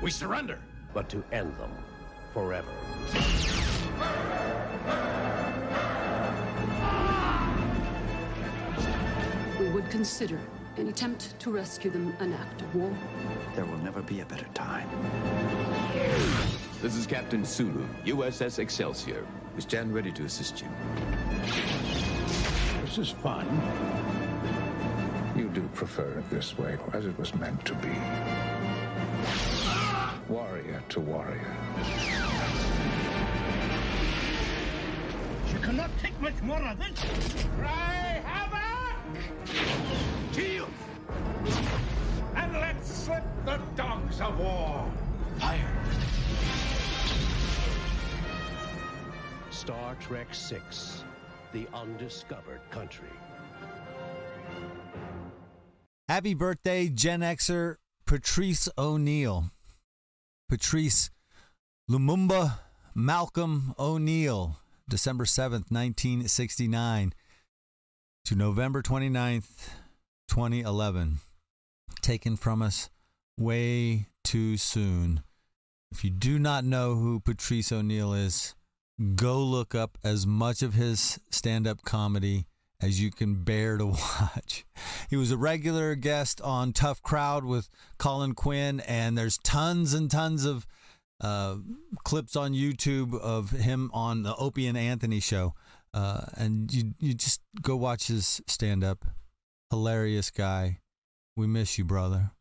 We 0.01 0.11
surrender. 0.11 0.59
But 0.93 1.09
to 1.09 1.23
end 1.31 1.57
them 1.57 1.71
forever. 2.33 2.67
We 9.59 9.69
would 9.69 9.89
consider 9.89 10.39
an 10.77 10.89
attempt 10.89 11.39
to 11.39 11.51
rescue 11.51 11.89
them 11.89 12.15
an 12.19 12.33
act 12.33 12.61
of 12.61 12.75
war. 12.75 12.95
There 13.55 13.65
will 13.65 13.77
never 13.79 14.01
be 14.01 14.21
a 14.21 14.25
better 14.25 14.47
time. 14.53 14.89
This 16.81 16.95
is 16.95 17.07
Captain 17.07 17.45
Sulu, 17.45 17.85
USS 18.05 18.59
Excelsior. 18.59 19.25
We 19.55 19.61
stand 19.61 19.93
ready 19.93 20.11
to 20.11 20.23
assist 20.23 20.61
you. 20.61 20.67
This 22.83 22.97
is 22.97 23.09
fun. 23.09 23.47
You 25.35 25.49
do 25.49 25.67
prefer 25.73 26.19
it 26.19 26.29
this 26.29 26.57
way, 26.57 26.77
as 26.93 27.05
it 27.05 27.17
was 27.17 27.33
meant 27.35 27.65
to 27.65 27.73
be. 27.75 28.42
Warrior 30.29 30.83
to 30.89 30.99
warrior. 30.99 31.57
You 35.51 35.59
cannot 35.59 35.89
take 36.01 36.19
much 36.21 36.41
more 36.41 36.61
of 36.61 36.77
this. 36.79 37.45
Cry 37.57 38.21
havoc! 38.25 39.17
Teal! 40.33 40.69
And 42.35 42.53
let's 42.53 42.89
slip 42.89 43.23
the 43.45 43.59
dogs 43.75 44.21
of 44.21 44.39
war. 44.39 44.91
Fire! 45.39 45.83
Star 49.51 49.95
Trek 49.99 50.33
6 50.33 51.03
The 51.53 51.67
Undiscovered 51.73 52.61
Country. 52.71 53.07
Happy 56.09 56.33
birthday, 56.33 56.89
Gen 56.89 57.21
Xer 57.21 57.77
Patrice 58.13 58.69
O'Neal. 58.77 59.45
Patrice 60.47 61.09
Lumumba 61.89 62.59
Malcolm 62.93 63.73
O'Neal, 63.79 64.57
December 64.87 65.25
7th, 65.25 65.71
1969 65.71 67.15
to 68.25 68.35
November 68.35 68.83
29th, 68.83 69.69
2011. 70.27 71.21
Taken 72.01 72.35
from 72.35 72.61
us 72.61 72.91
way 73.35 74.09
too 74.23 74.57
soon. 74.57 75.23
If 75.91 76.03
you 76.03 76.11
do 76.11 76.37
not 76.37 76.63
know 76.63 76.93
who 76.93 77.19
Patrice 77.19 77.71
O'Neal 77.71 78.13
is, 78.13 78.53
go 79.15 79.41
look 79.41 79.73
up 79.73 79.97
as 80.03 80.27
much 80.27 80.61
of 80.61 80.75
his 80.75 81.19
stand 81.31 81.65
up 81.65 81.81
comedy 81.81 82.45
as 82.83 82.99
you 82.99 83.09
can 83.11 83.35
bear 83.43 83.77
to 83.77 83.85
watch. 84.21 84.65
He 85.09 85.15
was 85.15 85.31
a 85.31 85.37
regular 85.37 85.95
guest 85.95 86.41
on 86.41 86.73
Tough 86.73 87.01
Crowd 87.01 87.45
with 87.45 87.69
Colin 87.97 88.33
Quinn, 88.33 88.81
and 88.81 89.17
there's 89.17 89.37
tons 89.37 89.93
and 89.93 90.11
tons 90.11 90.43
of 90.45 90.67
uh, 91.21 91.55
clips 92.03 92.35
on 92.35 92.51
YouTube 92.53 93.17
of 93.19 93.51
him 93.51 93.89
on 93.93 94.23
the 94.23 94.35
Opie 94.35 94.67
and 94.67 94.77
Anthony 94.77 95.21
show. 95.21 95.53
Uh, 95.93 96.25
and 96.35 96.73
you, 96.73 96.93
you 96.99 97.13
just 97.13 97.39
go 97.61 97.75
watch 97.75 98.07
his 98.07 98.41
stand 98.47 98.83
up. 98.83 99.05
Hilarious 99.69 100.29
guy. 100.29 100.79
We 101.35 101.47
miss 101.47 101.77
you, 101.77 101.85
brother. 101.85 102.31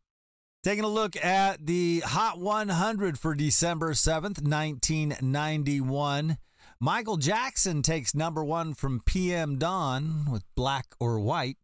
Taking 0.65 0.85
a 0.85 0.89
look 0.89 1.17
at 1.17 1.67
the 1.67 2.01
Hot 2.01 2.39
100 2.39 3.19
for 3.19 3.35
December 3.35 3.93
7th, 3.93 4.43
1991. 4.43 6.39
Michael 6.85 7.17
Jackson 7.17 7.81
takes 7.81 8.13
number 8.13 8.45
one 8.45 8.75
from 8.75 9.03
PM 9.07 9.57
Dawn 9.57 10.27
with 10.29 10.43
Black 10.57 10.97
or 10.99 11.21
White. 11.21 11.57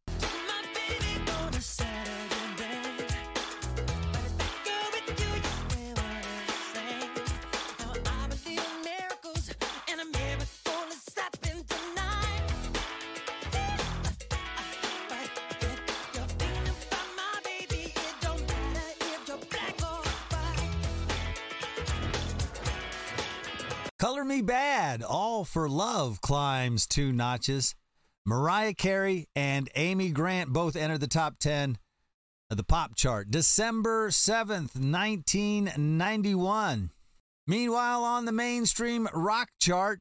Bad, 24.43 25.03
All 25.03 25.45
for 25.45 25.69
Love 25.69 26.21
climbs 26.21 26.87
two 26.87 27.13
notches. 27.13 27.75
Mariah 28.25 28.75
Carey 28.75 29.29
and 29.35 29.69
Amy 29.75 30.11
Grant 30.11 30.53
both 30.53 30.77
entered 30.77 31.01
the 31.01 31.07
top 31.07 31.39
10 31.39 31.79
of 32.51 32.57
the 32.57 32.65
pop 32.65 32.95
chart. 32.95 33.31
December 33.31 34.11
7th, 34.11 34.77
1991. 34.77 36.91
Meanwhile, 37.47 38.05
on 38.05 38.27
the 38.27 38.33
mainstream 38.33 39.09
rock 39.15 39.49
chart, 39.61 40.01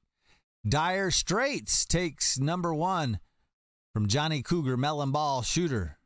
Dire 0.68 1.12
Straits 1.12 1.86
takes 1.86 2.38
number 2.38 2.74
one 2.74 3.20
from 3.94 4.08
Johnny 4.08 4.42
Cougar 4.42 4.78
Melon 4.78 5.12
Ball 5.12 5.42
Shooter. 5.42 5.98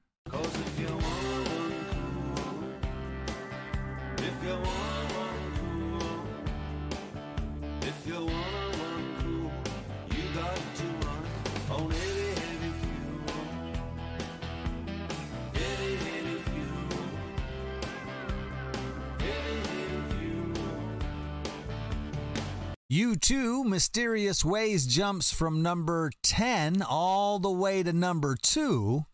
U2 22.92 23.64
Mysterious 23.64 24.44
Ways 24.44 24.86
jumps 24.86 25.32
from 25.32 25.62
number 25.62 26.12
10 26.24 26.82
all 26.82 27.39
the 27.39 27.50
way 27.50 27.84
to 27.84 27.94
number 27.94 28.36
2. 28.36 29.06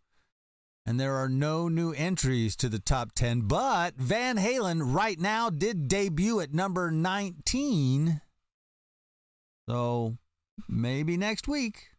And 0.83 0.99
there 0.99 1.13
are 1.13 1.29
no 1.29 1.67
new 1.67 1.91
entries 1.91 2.55
to 2.55 2.69
the 2.69 2.79
top 2.79 3.11
10, 3.13 3.41
but 3.41 3.93
Van 3.95 4.37
Halen 4.37 4.95
right 4.95 5.19
now 5.19 5.51
did 5.51 5.87
debut 5.87 6.39
at 6.39 6.55
number 6.55 6.89
19 6.89 8.21
So 9.69 10.17
maybe 10.67 11.15
next 11.15 11.47
week. 11.47 11.89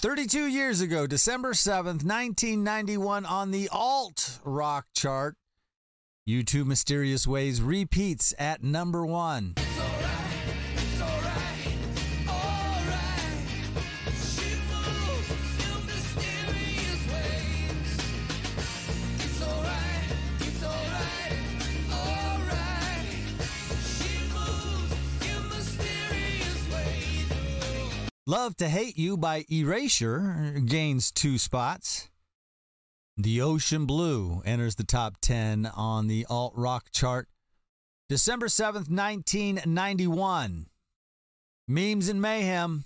32 0.00 0.48
years 0.48 0.82
ago, 0.82 1.06
December 1.06 1.54
7th, 1.54 2.04
1991, 2.04 3.24
on 3.24 3.52
the 3.52 3.70
alt 3.72 4.38
rock 4.44 4.84
chart, 4.94 5.36
U2 6.28 6.66
Mysterious 6.66 7.26
Ways 7.26 7.62
repeats 7.62 8.34
at 8.38 8.62
number 8.62 9.06
one. 9.06 9.54
Love 28.30 28.56
to 28.58 28.68
Hate 28.68 28.96
You 28.96 29.16
by 29.16 29.44
Erasure 29.50 30.62
gains 30.64 31.10
two 31.10 31.36
spots. 31.36 32.10
The 33.16 33.40
Ocean 33.40 33.86
Blue 33.86 34.40
enters 34.44 34.76
the 34.76 34.84
top 34.84 35.16
10 35.20 35.66
on 35.66 36.06
the 36.06 36.24
alt 36.30 36.52
rock 36.54 36.92
chart. 36.92 37.26
December 38.08 38.46
7th, 38.46 38.88
1991. 38.88 40.66
Memes 41.66 42.08
and 42.08 42.22
Mayhem. 42.22 42.84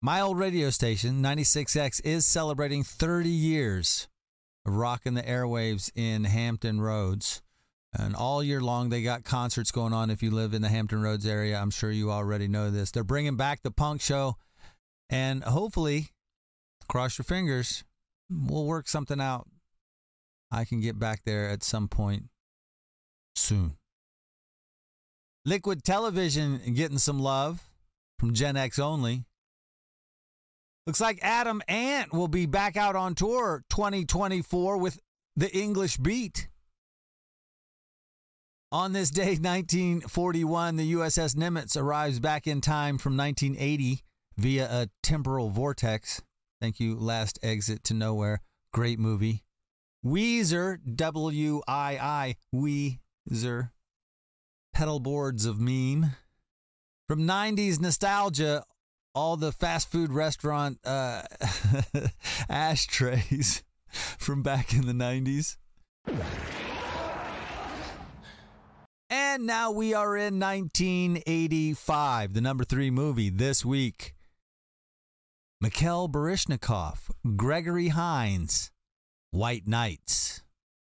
My 0.00 0.20
old 0.20 0.38
radio 0.38 0.70
station, 0.70 1.20
96X, 1.20 2.00
is 2.04 2.24
celebrating 2.24 2.84
30 2.84 3.28
years 3.28 4.06
of 4.64 4.76
rocking 4.76 5.14
the 5.14 5.24
airwaves 5.24 5.90
in 5.96 6.22
Hampton 6.22 6.80
Roads. 6.80 7.42
And 7.98 8.14
all 8.14 8.42
year 8.42 8.60
long, 8.60 8.90
they 8.90 9.02
got 9.02 9.24
concerts 9.24 9.70
going 9.70 9.92
on. 9.92 10.10
If 10.10 10.22
you 10.22 10.30
live 10.30 10.52
in 10.52 10.62
the 10.62 10.68
Hampton 10.68 11.00
Roads 11.00 11.26
area, 11.26 11.58
I'm 11.58 11.70
sure 11.70 11.90
you 11.90 12.10
already 12.10 12.46
know 12.46 12.70
this. 12.70 12.90
They're 12.90 13.04
bringing 13.04 13.36
back 13.36 13.62
the 13.62 13.70
punk 13.70 14.02
show. 14.02 14.36
And 15.08 15.42
hopefully, 15.44 16.08
cross 16.88 17.16
your 17.16 17.24
fingers, 17.24 17.84
we'll 18.30 18.66
work 18.66 18.88
something 18.88 19.20
out. 19.20 19.46
I 20.50 20.64
can 20.64 20.80
get 20.80 20.98
back 20.98 21.22
there 21.24 21.48
at 21.48 21.62
some 21.62 21.88
point 21.88 22.24
soon. 23.34 23.76
Liquid 25.44 25.84
Television 25.84 26.60
getting 26.74 26.98
some 26.98 27.20
love 27.20 27.62
from 28.18 28.34
Gen 28.34 28.56
X 28.56 28.78
only. 28.78 29.24
Looks 30.86 31.00
like 31.00 31.18
Adam 31.22 31.62
Ant 31.68 32.12
will 32.12 32.28
be 32.28 32.46
back 32.46 32.76
out 32.76 32.94
on 32.94 33.14
tour 33.14 33.64
2024 33.70 34.76
with 34.78 34.98
the 35.34 35.54
English 35.56 35.96
Beat. 35.96 36.48
On 38.72 38.92
this 38.92 39.10
day, 39.10 39.36
1941, 39.36 40.74
the 40.74 40.94
USS 40.94 41.36
Nimitz 41.36 41.76
arrives 41.76 42.18
back 42.18 42.48
in 42.48 42.60
time 42.60 42.98
from 42.98 43.16
1980 43.16 44.02
via 44.36 44.64
a 44.64 44.88
temporal 45.04 45.50
vortex. 45.50 46.20
Thank 46.60 46.80
you, 46.80 46.96
Last 46.96 47.38
Exit 47.44 47.84
to 47.84 47.94
Nowhere. 47.94 48.40
Great 48.72 48.98
movie. 48.98 49.44
Weezer, 50.04 50.78
W 50.96 51.62
I 51.68 51.98
I, 52.02 52.36
Weezer. 52.52 53.70
Pedal 54.74 54.98
boards 54.98 55.46
of 55.46 55.60
meme. 55.60 56.16
From 57.06 57.20
90s 57.20 57.80
nostalgia, 57.80 58.64
all 59.14 59.36
the 59.36 59.52
fast 59.52 59.92
food 59.92 60.12
restaurant 60.12 60.78
uh, 60.84 61.22
ashtrays 62.50 63.62
from 64.18 64.42
back 64.42 64.74
in 64.74 64.86
the 64.86 64.92
90s. 64.92 65.56
And 69.36 69.46
now 69.46 69.70
we 69.70 69.92
are 69.92 70.16
in 70.16 70.40
1985, 70.40 72.32
the 72.32 72.40
number 72.40 72.64
three 72.64 72.90
movie 72.90 73.28
this 73.28 73.66
week. 73.66 74.14
Mikhail 75.60 76.08
Baryshnikov, 76.08 77.10
Gregory 77.36 77.88
Hines, 77.88 78.70
White 79.32 79.68
Knights. 79.68 80.42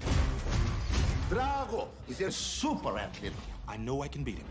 Drago 1.29 1.87
is 2.09 2.19
a 2.21 2.31
super 2.31 2.97
athlete. 2.97 3.33
I 3.67 3.77
know 3.77 4.01
I 4.01 4.07
can 4.07 4.23
beat 4.23 4.39
him. 4.39 4.47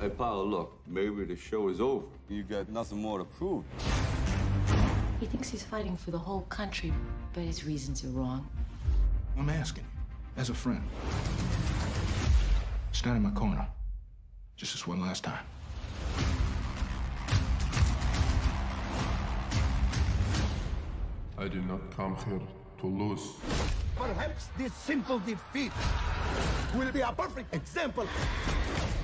Hey, 0.00 0.08
Paolo, 0.08 0.44
look, 0.44 0.78
maybe 0.86 1.24
the 1.24 1.36
show 1.36 1.68
is 1.68 1.80
over. 1.80 2.06
You 2.28 2.42
got 2.42 2.68
nothing 2.68 2.98
more 2.98 3.18
to 3.18 3.24
prove. 3.24 3.64
He 5.22 5.28
thinks 5.28 5.50
he's 5.50 5.62
fighting 5.62 5.96
for 5.96 6.10
the 6.10 6.18
whole 6.18 6.40
country, 6.48 6.92
but 7.32 7.44
his 7.44 7.64
reasons 7.64 8.04
are 8.04 8.08
wrong. 8.08 8.44
I'm 9.38 9.48
asking, 9.50 9.86
as 10.36 10.50
a 10.50 10.54
friend, 10.54 10.82
stand 12.90 13.18
in 13.18 13.22
my 13.22 13.30
corner, 13.30 13.64
just 14.56 14.72
this 14.72 14.84
one 14.84 15.00
last 15.00 15.22
time. 15.22 15.44
I 21.38 21.46
did 21.46 21.68
not 21.68 21.88
come 21.96 22.16
here 22.16 22.40
to 22.80 22.86
lose. 22.88 23.22
Perhaps 23.94 24.48
this 24.58 24.74
simple 24.74 25.20
defeat 25.20 25.70
will 26.74 26.90
be 26.90 27.02
a 27.02 27.12
perfect 27.12 27.54
example 27.54 28.08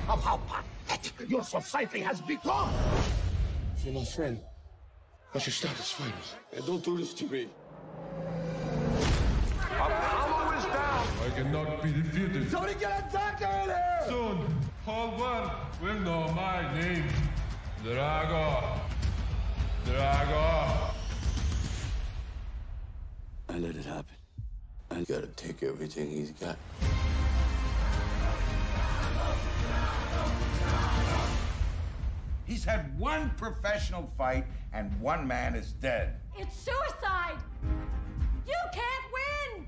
of 0.08 0.24
how 0.24 0.40
pathetic 0.48 1.30
your 1.30 1.44
society 1.44 2.00
has 2.00 2.20
become. 2.22 2.72
You're 3.84 3.94
my 3.94 4.04
friend. 4.04 4.40
I 5.34 5.38
should 5.38 5.52
stop 5.52 5.76
this 5.76 5.92
fight. 5.92 6.12
And 6.56 6.64
don't 6.64 6.82
do 6.82 6.96
this 6.96 7.12
to 7.14 7.24
me. 7.26 7.48
Apollo 9.70 10.56
is 10.56 10.64
down. 10.64 11.06
I 11.24 11.30
cannot 11.36 11.82
be 11.82 11.92
defeated. 11.92 12.50
Somebody 12.50 12.74
get 12.74 13.08
a 13.08 13.12
doctor 13.12 13.44
in 13.44 13.68
here! 13.68 13.98
Soon, 14.06 14.38
whole 14.86 15.18
world 15.18 15.50
will 15.82 16.00
know 16.00 16.28
my 16.28 16.74
name. 16.80 17.04
Drago. 17.84 18.80
Drago. 19.84 20.94
I 23.50 23.58
let 23.58 23.76
it 23.76 23.84
happen. 23.84 24.16
I 24.90 25.02
gotta 25.02 25.28
take 25.28 25.62
everything 25.62 26.10
he's 26.10 26.30
got. 26.32 26.56
He's 32.48 32.64
had 32.64 32.98
one 32.98 33.30
professional 33.36 34.10
fight, 34.16 34.46
and 34.72 34.98
one 35.02 35.28
man 35.28 35.54
is 35.54 35.72
dead. 35.72 36.14
It's 36.38 36.56
suicide! 36.56 37.36
You 38.46 38.56
can't 38.72 39.04
win! 39.12 39.66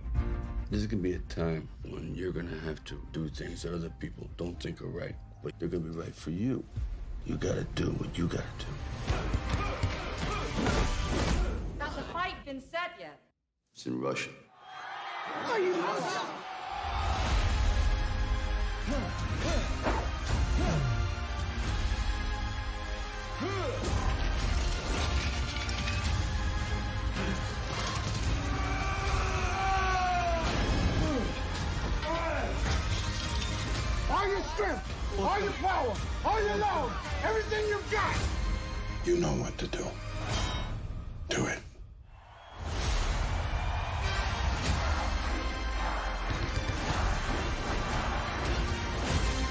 There's 0.70 0.86
gonna 0.86 1.02
be 1.02 1.12
a 1.12 1.18
time 1.18 1.68
when 1.82 2.14
you're 2.14 2.32
gonna 2.32 2.58
have 2.64 2.82
to 2.86 2.98
do 3.12 3.28
things 3.28 3.62
that 3.62 3.74
other 3.74 3.92
people 4.00 4.30
don't 4.38 4.58
think 4.62 4.80
are 4.80 4.86
right, 4.86 5.14
but 5.42 5.52
they're 5.58 5.68
gonna 5.68 5.84
be 5.84 5.90
right 5.90 6.14
for 6.14 6.30
you. 6.30 6.64
You 7.26 7.36
gotta 7.36 7.64
do 7.74 7.90
what 7.90 8.16
you 8.16 8.26
gotta 8.26 8.44
do. 8.58 8.66
Has 11.80 11.96
the 11.96 12.02
fight 12.14 12.42
been 12.46 12.62
set 12.62 12.92
yet? 12.98 13.20
It's 13.74 13.84
in 13.84 14.00
Russian. 14.00 14.32
Are 15.48 15.60
you 15.60 15.74
All 23.40 23.48
your 34.28 34.42
strength, 34.42 34.92
all 35.18 35.40
your 35.40 35.52
power, 35.52 35.94
all 36.22 36.42
your 36.42 36.56
love, 36.56 36.92
everything 37.24 37.66
you 37.68 37.78
got. 37.90 38.14
You 39.06 39.16
know 39.16 39.28
what 39.28 39.56
to 39.56 39.66
do. 39.68 39.86
Do 41.30 41.46
it. 41.46 41.60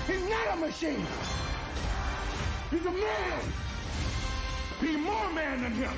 He's 0.05 0.29
not 0.29 0.53
a 0.53 0.57
machine. 0.57 1.07
He's 2.69 2.85
a 2.85 2.91
man. 2.91 3.68
Be 4.81 4.95
more 4.95 5.29
man 5.31 5.61
than 5.61 5.73
him. 5.73 5.91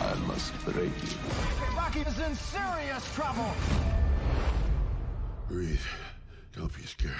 I 0.00 0.14
must 0.26 0.52
break 0.64 0.76
you. 1.02 1.76
Rocky 1.76 2.00
is 2.00 2.18
in 2.18 2.34
serious 2.34 3.14
trouble. 3.14 3.50
Breathe. 5.48 5.78
Don't 6.56 6.74
be 6.74 6.84
scared. 6.84 7.12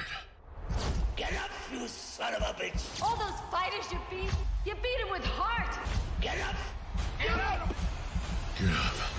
Get 1.17 1.33
up, 1.35 1.51
you 1.73 1.87
son 1.87 2.35
of 2.35 2.43
a 2.43 2.55
bitch! 2.55 3.03
All 3.03 3.17
those 3.17 3.39
fighters 3.51 3.93
you 3.93 3.99
beat, 4.11 4.31
you 4.65 4.75
beat 4.75 4.99
them 5.01 5.11
with 5.11 5.25
heart. 5.25 5.79
Get 6.21 6.39
up! 6.41 6.57
Get 7.21 7.39
up! 7.39 7.75
Get 8.59 8.71
up. 8.71 9.15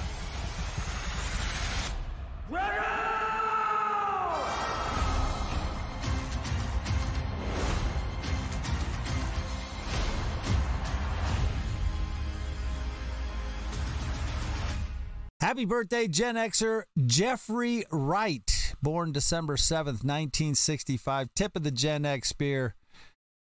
Happy 15.42 15.66
birthday, 15.66 16.08
Gen 16.08 16.36
Xer 16.36 16.84
Jeffrey 17.06 17.84
Wright, 17.92 18.74
born 18.82 19.12
December 19.12 19.58
7th, 19.58 20.04
1965. 20.04 21.28
Tip 21.36 21.58
of 21.58 21.64
the 21.64 21.72
Gen 21.72 22.06
X 22.06 22.30
spear. 22.30 22.76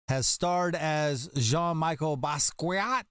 Has 0.08 0.26
starred 0.26 0.76
as 0.76 1.30
Jean 1.36 1.78
Michael 1.78 2.18
Basquiat. 2.18 3.04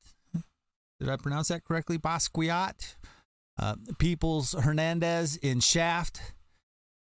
Did 0.98 1.08
I 1.08 1.16
pronounce 1.16 1.48
that 1.48 1.64
correctly? 1.64 1.98
Basquiat. 1.98 2.96
Uh, 3.58 3.76
Peoples 3.98 4.54
Hernandez 4.54 5.36
in 5.36 5.60
Shaft. 5.60 6.34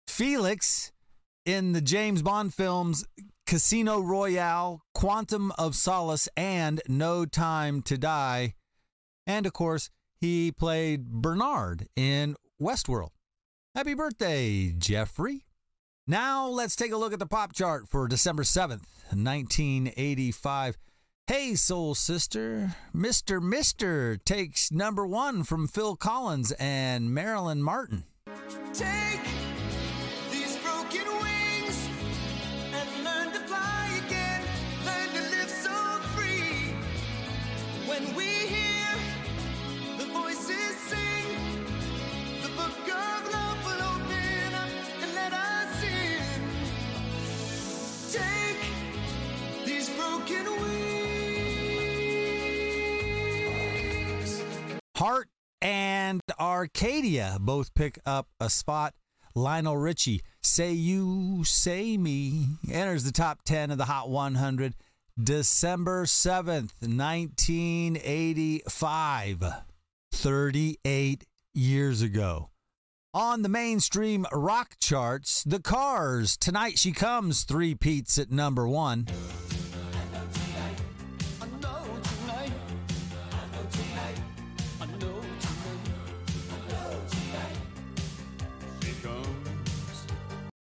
Felix 0.09 0.93
in 1.47 1.73
the 1.73 1.81
James 1.81 2.21
Bond 2.21 2.53
films 2.53 3.05
Casino 3.47 4.01
Royale, 4.01 4.83
Quantum 4.95 5.53
of 5.59 5.75
Solace, 5.75 6.29
and 6.37 6.83
No 6.89 7.25
Time 7.25 7.83
to 7.83 7.97
Die. 7.97 8.55
And 9.27 9.47
of 9.47 9.53
course, 9.53 9.91
he 10.21 10.53
played 10.53 11.11
Bernard 11.11 11.89
in 11.97 12.37
Westworld. 12.61 13.11
Happy 13.75 13.95
birthday, 13.95 14.75
Jeffrey. 14.77 15.47
Now 16.07 16.47
let's 16.49 16.77
take 16.77 16.93
a 16.93 16.97
look 16.97 17.13
at 17.13 17.19
the 17.19 17.27
pop 17.27 17.53
chart 17.53 17.89
for 17.89 18.09
December 18.09 18.43
7th, 18.43 18.85
1985. 19.13 20.77
Hey, 21.27 21.55
Soul 21.55 21.95
Sister, 21.95 22.75
Mr. 22.95 23.41
Mister 23.41 24.17
takes 24.17 24.73
number 24.73 25.07
one 25.07 25.45
from 25.45 25.69
Phil 25.69 25.95
Collins 25.95 26.51
and 26.59 27.15
Marilyn 27.15 27.63
Martin. 27.63 28.03
Take 28.73 29.21
Heart 55.01 55.29
and 55.63 56.21
Arcadia 56.39 57.39
both 57.41 57.73
pick 57.73 57.99
up 58.05 58.29
a 58.39 58.51
spot. 58.51 58.93
Lionel 59.35 59.79
Richie, 59.79 60.21
Say 60.43 60.73
You, 60.73 61.43
Say 61.43 61.97
Me, 61.97 62.49
enters 62.71 63.05
the 63.05 63.11
top 63.11 63.41
10 63.45 63.71
of 63.71 63.79
the 63.79 63.87
Hot 63.87 64.11
100 64.11 64.75
December 65.19 66.05
7th, 66.05 66.73
1985. 66.83 69.45
38 70.13 71.25
years 71.55 72.03
ago. 72.03 72.51
On 73.15 73.41
the 73.41 73.49
mainstream 73.49 74.27
rock 74.31 74.75
charts, 74.81 75.43
The 75.45 75.61
Cars, 75.61 76.37
Tonight 76.37 76.79
She 76.79 76.93
Comes, 76.93 77.45
three 77.45 77.75
peats 77.75 78.19
at 78.19 78.31
number 78.31 78.69
one. 78.69 79.07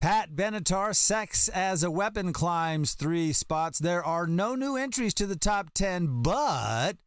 Pat 0.00 0.30
Benatar, 0.30 0.94
Sex 0.94 1.48
as 1.48 1.82
a 1.82 1.90
Weapon 1.90 2.32
climbs 2.32 2.94
three 2.94 3.32
spots. 3.32 3.80
There 3.80 4.04
are 4.04 4.28
no 4.28 4.54
new 4.54 4.76
entries 4.76 5.12
to 5.14 5.26
the 5.26 5.34
top 5.34 5.74
10, 5.74 6.22
but 6.22 6.98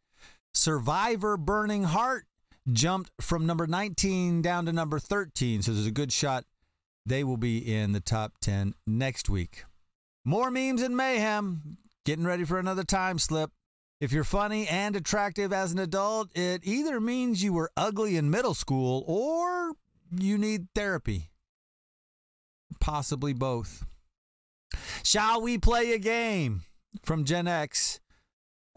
Survivor 0.54 1.38
Burning 1.38 1.84
Heart 1.84 2.26
jumped 2.70 3.12
from 3.22 3.46
number 3.46 3.66
19 3.66 4.42
down 4.42 4.66
to 4.66 4.74
number 4.74 5.00
13. 5.00 5.62
So 5.62 5.72
there's 5.72 5.86
a 5.86 5.92
good 5.92 6.12
shot 6.12 6.44
they 7.06 7.24
will 7.24 7.38
be 7.38 7.60
in 7.60 7.94
the 7.94 8.02
top 8.02 8.34
10 8.42 8.74
next 8.86 9.30
week. 9.30 9.64
More 10.26 10.52
memes 10.52 10.82
and 10.82 10.98
mayhem. 10.98 11.78
Getting 12.06 12.26
ready 12.26 12.44
for 12.44 12.60
another 12.60 12.84
time 12.84 13.20
slip. 13.20 13.52
If 14.02 14.12
you're 14.12 14.26
funny 14.26 14.68
and 14.68 14.98
attractive 14.98 15.54
as 15.54 15.72
an 15.72 15.80
adult, 15.80 16.30
it 16.36 16.62
either 16.66 17.00
means 17.00 17.42
you 17.42 17.54
were 17.54 17.72
ugly 17.78 18.18
in 18.18 18.30
middle 18.30 18.54
school 18.54 19.06
or 19.08 19.76
you 20.12 20.38
need 20.38 20.68
therapy. 20.76 21.31
Possibly 22.82 23.32
both. 23.32 23.86
Shall 25.04 25.42
we 25.42 25.58
play 25.58 25.94
a 25.94 26.00
game 26.00 26.64
from 27.04 27.24
Gen 27.24 27.48
X? 27.48 28.00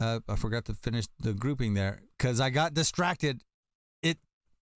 Uh, 0.00 0.20
I 0.28 0.36
forgot 0.36 0.66
to 0.66 0.74
finish 0.74 1.06
the 1.18 1.32
grouping 1.32 1.74
there 1.74 2.02
because 2.16 2.40
I 2.40 2.50
got 2.50 2.74
distracted. 2.74 3.42
It 4.02 4.18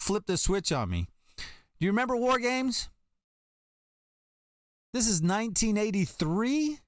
flipped 0.00 0.26
the 0.26 0.36
switch 0.36 0.72
on 0.72 0.90
me. 0.90 1.08
Do 1.36 1.86
you 1.86 1.90
remember 1.90 2.16
War 2.16 2.38
Games? 2.38 2.88
This 4.94 5.04
is 5.04 5.20
1983. 5.20 6.78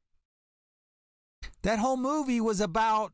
That 1.63 1.79
whole 1.79 1.99
movie 1.99 2.41
was 2.41 2.61
about 2.61 3.13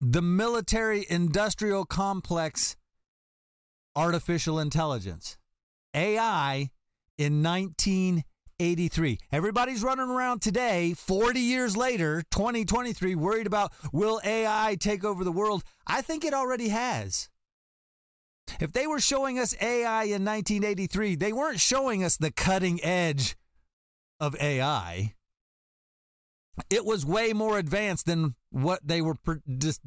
the 0.00 0.22
military 0.22 1.04
industrial 1.10 1.84
complex 1.84 2.76
artificial 3.96 4.60
intelligence, 4.60 5.36
AI, 5.94 6.70
in 7.16 7.42
1983. 7.42 8.24
Everybody's 9.30 9.84
running 9.84 10.08
around 10.08 10.42
today, 10.42 10.92
40 10.92 11.38
years 11.38 11.76
later, 11.76 12.24
2023, 12.32 13.14
worried 13.14 13.46
about 13.46 13.72
will 13.92 14.20
AI 14.24 14.76
take 14.80 15.04
over 15.04 15.22
the 15.22 15.30
world? 15.30 15.62
I 15.86 16.02
think 16.02 16.24
it 16.24 16.34
already 16.34 16.68
has. 16.70 17.28
If 18.58 18.72
they 18.72 18.88
were 18.88 18.98
showing 18.98 19.38
us 19.38 19.54
AI 19.60 20.04
in 20.04 20.24
1983, 20.24 21.14
they 21.14 21.32
weren't 21.32 21.60
showing 21.60 22.02
us 22.02 22.16
the 22.16 22.32
cutting 22.32 22.82
edge 22.82 23.36
of 24.18 24.34
AI. 24.40 25.14
It 26.68 26.84
was 26.84 27.06
way 27.06 27.32
more 27.32 27.58
advanced 27.58 28.06
than 28.06 28.34
what 28.50 28.80
they 28.84 29.00
were 29.00 29.18
just 29.58 29.82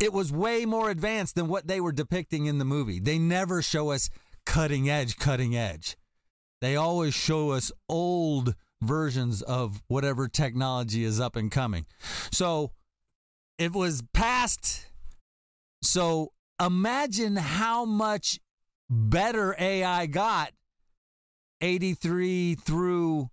it 0.00 0.14
was 0.14 0.32
way 0.32 0.64
more 0.64 0.88
advanced 0.88 1.34
than 1.34 1.48
what 1.48 1.66
they 1.66 1.80
were 1.80 1.92
depicting 1.92 2.46
in 2.46 2.56
the 2.56 2.64
movie. 2.64 3.00
They 3.00 3.18
never 3.18 3.60
show 3.60 3.90
us 3.90 4.08
cutting 4.46 4.88
edge, 4.88 5.18
cutting 5.18 5.54
edge. 5.54 5.96
They 6.66 6.74
always 6.74 7.14
show 7.14 7.50
us 7.50 7.70
old 7.88 8.56
versions 8.82 9.40
of 9.40 9.84
whatever 9.86 10.26
technology 10.26 11.04
is 11.04 11.20
up 11.20 11.36
and 11.36 11.48
coming. 11.48 11.86
So 12.32 12.72
it 13.56 13.72
was 13.72 14.02
past. 14.12 14.88
So 15.80 16.32
imagine 16.60 17.36
how 17.36 17.84
much 17.84 18.40
better 18.90 19.54
AI 19.56 20.06
got 20.06 20.54
83 21.60 22.56
through 22.56 23.30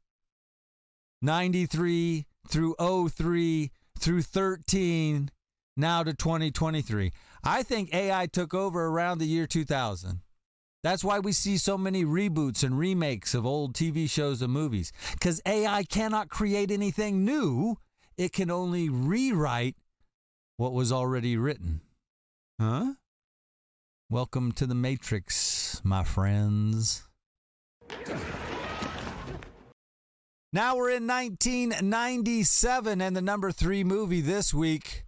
93 1.23 2.27
through 2.47 2.75
03 3.09 3.71
through 3.97 4.21
13 4.21 5.31
now 5.75 6.03
to 6.03 6.13
2023. 6.13 7.11
I 7.43 7.63
think 7.63 7.95
AI 7.95 8.27
took 8.27 8.53
over 8.53 8.85
around 8.85 9.17
the 9.17 9.25
year 9.25 9.47
2000. 9.47 10.21
That's 10.83 11.03
why 11.03 11.19
we 11.19 11.31
see 11.31 11.57
so 11.57 11.77
many 11.77 12.03
reboots 12.03 12.61
and 12.61 12.77
remakes 12.77 13.33
of 13.33 13.45
old 13.45 13.73
TV 13.73 14.09
shows 14.09 14.41
and 14.41 14.51
movies 14.51 14.91
cuz 15.21 15.41
AI 15.45 15.83
cannot 15.83 16.27
create 16.27 16.71
anything 16.71 17.23
new. 17.23 17.77
It 18.17 18.33
can 18.33 18.51
only 18.51 18.89
rewrite 18.89 19.77
what 20.57 20.73
was 20.73 20.91
already 20.91 21.37
written. 21.37 21.81
Huh? 22.59 22.95
Welcome 24.09 24.51
to 24.51 24.67
the 24.67 24.75
Matrix, 24.75 25.81
my 25.85 26.03
friends. 26.03 27.03
Now 30.51 30.75
we're 30.75 30.91
in 30.91 31.07
1997, 31.07 33.01
and 33.01 33.15
the 33.15 33.21
number 33.21 33.51
three 33.51 33.83
movie 33.83 34.21
this 34.21 34.53
week 34.53 35.05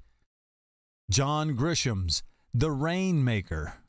John 1.12 1.54
Grisham's 1.54 2.24
The 2.54 2.72
Rainmaker. 2.72 3.85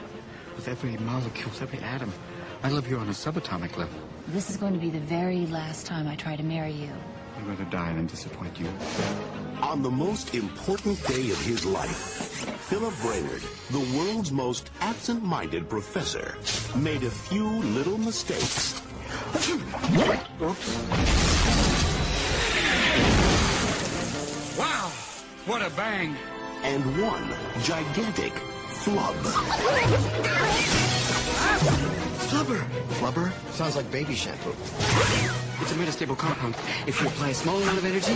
with 0.56 0.68
every 0.68 0.98
molecule, 0.98 1.50
with 1.50 1.62
every 1.62 1.80
atom. 1.80 2.12
I 2.64 2.70
love 2.70 2.90
you 2.90 2.98
on 2.98 3.08
a 3.08 3.12
subatomic 3.12 3.78
level. 3.78 4.00
This 4.30 4.50
is 4.50 4.58
going 4.58 4.74
to 4.74 4.80
be 4.80 4.90
the 4.90 5.00
very 5.00 5.46
last 5.48 5.86
time 5.86 6.08
I 6.08 6.16
try 6.16 6.36
to 6.36 6.44
marry 6.44 6.72
you. 6.72 6.90
I'd 7.38 7.48
rather 7.48 7.66
die 7.66 7.94
than 7.94 8.06
disappoint 8.06 8.60
you. 8.60 8.68
On 9.62 9.82
the 9.82 9.90
most 9.90 10.36
important 10.36 11.02
day 11.08 11.32
of 11.32 11.40
his 11.46 11.66
life, 11.66 12.48
Philip 12.70 12.94
Brainard, 13.02 13.42
the 13.72 13.98
world's 13.98 14.32
most 14.32 14.70
absent-minded 14.82 15.70
professor, 15.70 16.38
made 16.76 17.04
a 17.04 17.10
few 17.10 17.48
little 17.48 17.98
mistakes. 17.98 18.82
Oops. 20.42 20.78
Wow! 24.58 24.92
What 25.46 25.62
a 25.62 25.70
bang! 25.72 26.16
And 26.64 26.84
one 27.02 27.36
gigantic 27.62 28.34
flub. 28.68 29.16
Flubber! 32.34 32.66
Flubber? 33.00 33.32
Sounds 33.52 33.76
like 33.76 33.92
baby 33.92 34.16
shampoo. 34.16 34.50
It's 35.62 35.72
a 35.72 35.76
metastable 35.76 36.18
compound. 36.18 36.56
If 36.88 37.00
you 37.00 37.06
apply 37.08 37.30
a 37.30 37.34
small 37.36 37.62
amount 37.62 37.78
of 37.78 37.86
energy, 37.86 38.14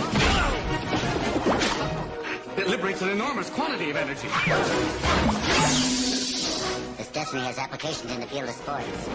it 2.60 2.66
liberates 2.68 3.00
an 3.00 3.10
enormous 3.10 3.48
quantity 3.48 3.90
of 3.90 3.96
energy. 3.96 4.26
This 6.96 7.08
definitely 7.12 7.46
has 7.46 7.58
applications 7.58 8.10
in 8.12 8.18
the 8.18 8.26
field 8.26 8.48
of 8.48 8.56
sports. 8.56 9.06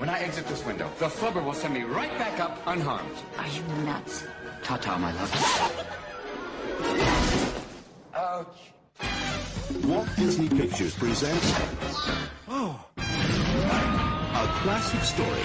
When 0.00 0.08
I 0.08 0.18
exit 0.18 0.48
this 0.48 0.66
window, 0.66 0.90
the 0.98 1.06
flubber 1.06 1.44
will 1.44 1.54
send 1.54 1.74
me 1.74 1.82
right 1.82 2.10
back 2.18 2.40
up 2.40 2.60
unharmed. 2.66 3.16
Are 3.38 3.46
you 3.46 3.62
nuts? 3.84 4.24
Ta-ta, 4.64 4.98
my 4.98 5.12
love. 5.12 5.32
Ouch. 8.12 8.72
Walt 9.84 10.08
Disney 10.16 10.48
Pictures 10.48 10.94
presents 10.94 11.52
Oh. 12.48 12.80
a 12.96 14.46
classic 14.62 15.02
story 15.02 15.42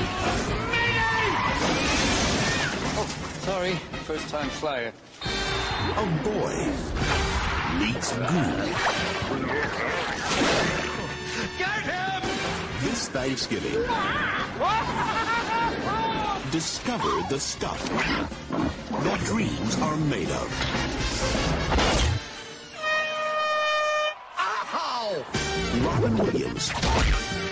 Oh, 2.96 3.08
sorry. 3.42 3.74
First 4.06 4.30
time 4.30 4.50
flyer. 4.50 4.94
A 5.24 6.06
boy 6.24 6.72
meets 7.80 8.12
goo. 8.14 8.24
Get 11.58 11.82
him! 11.84 12.22
This 12.82 13.10
Thanksgiving, 13.10 13.84
discover 16.52 17.24
the 17.30 17.40
stuff 17.40 17.82
that 19.04 19.20
dreams 19.26 19.78
are 19.80 19.98
made 19.98 20.30
of. 20.30 22.13
Robin 25.14 26.18
Williams. 26.18 27.43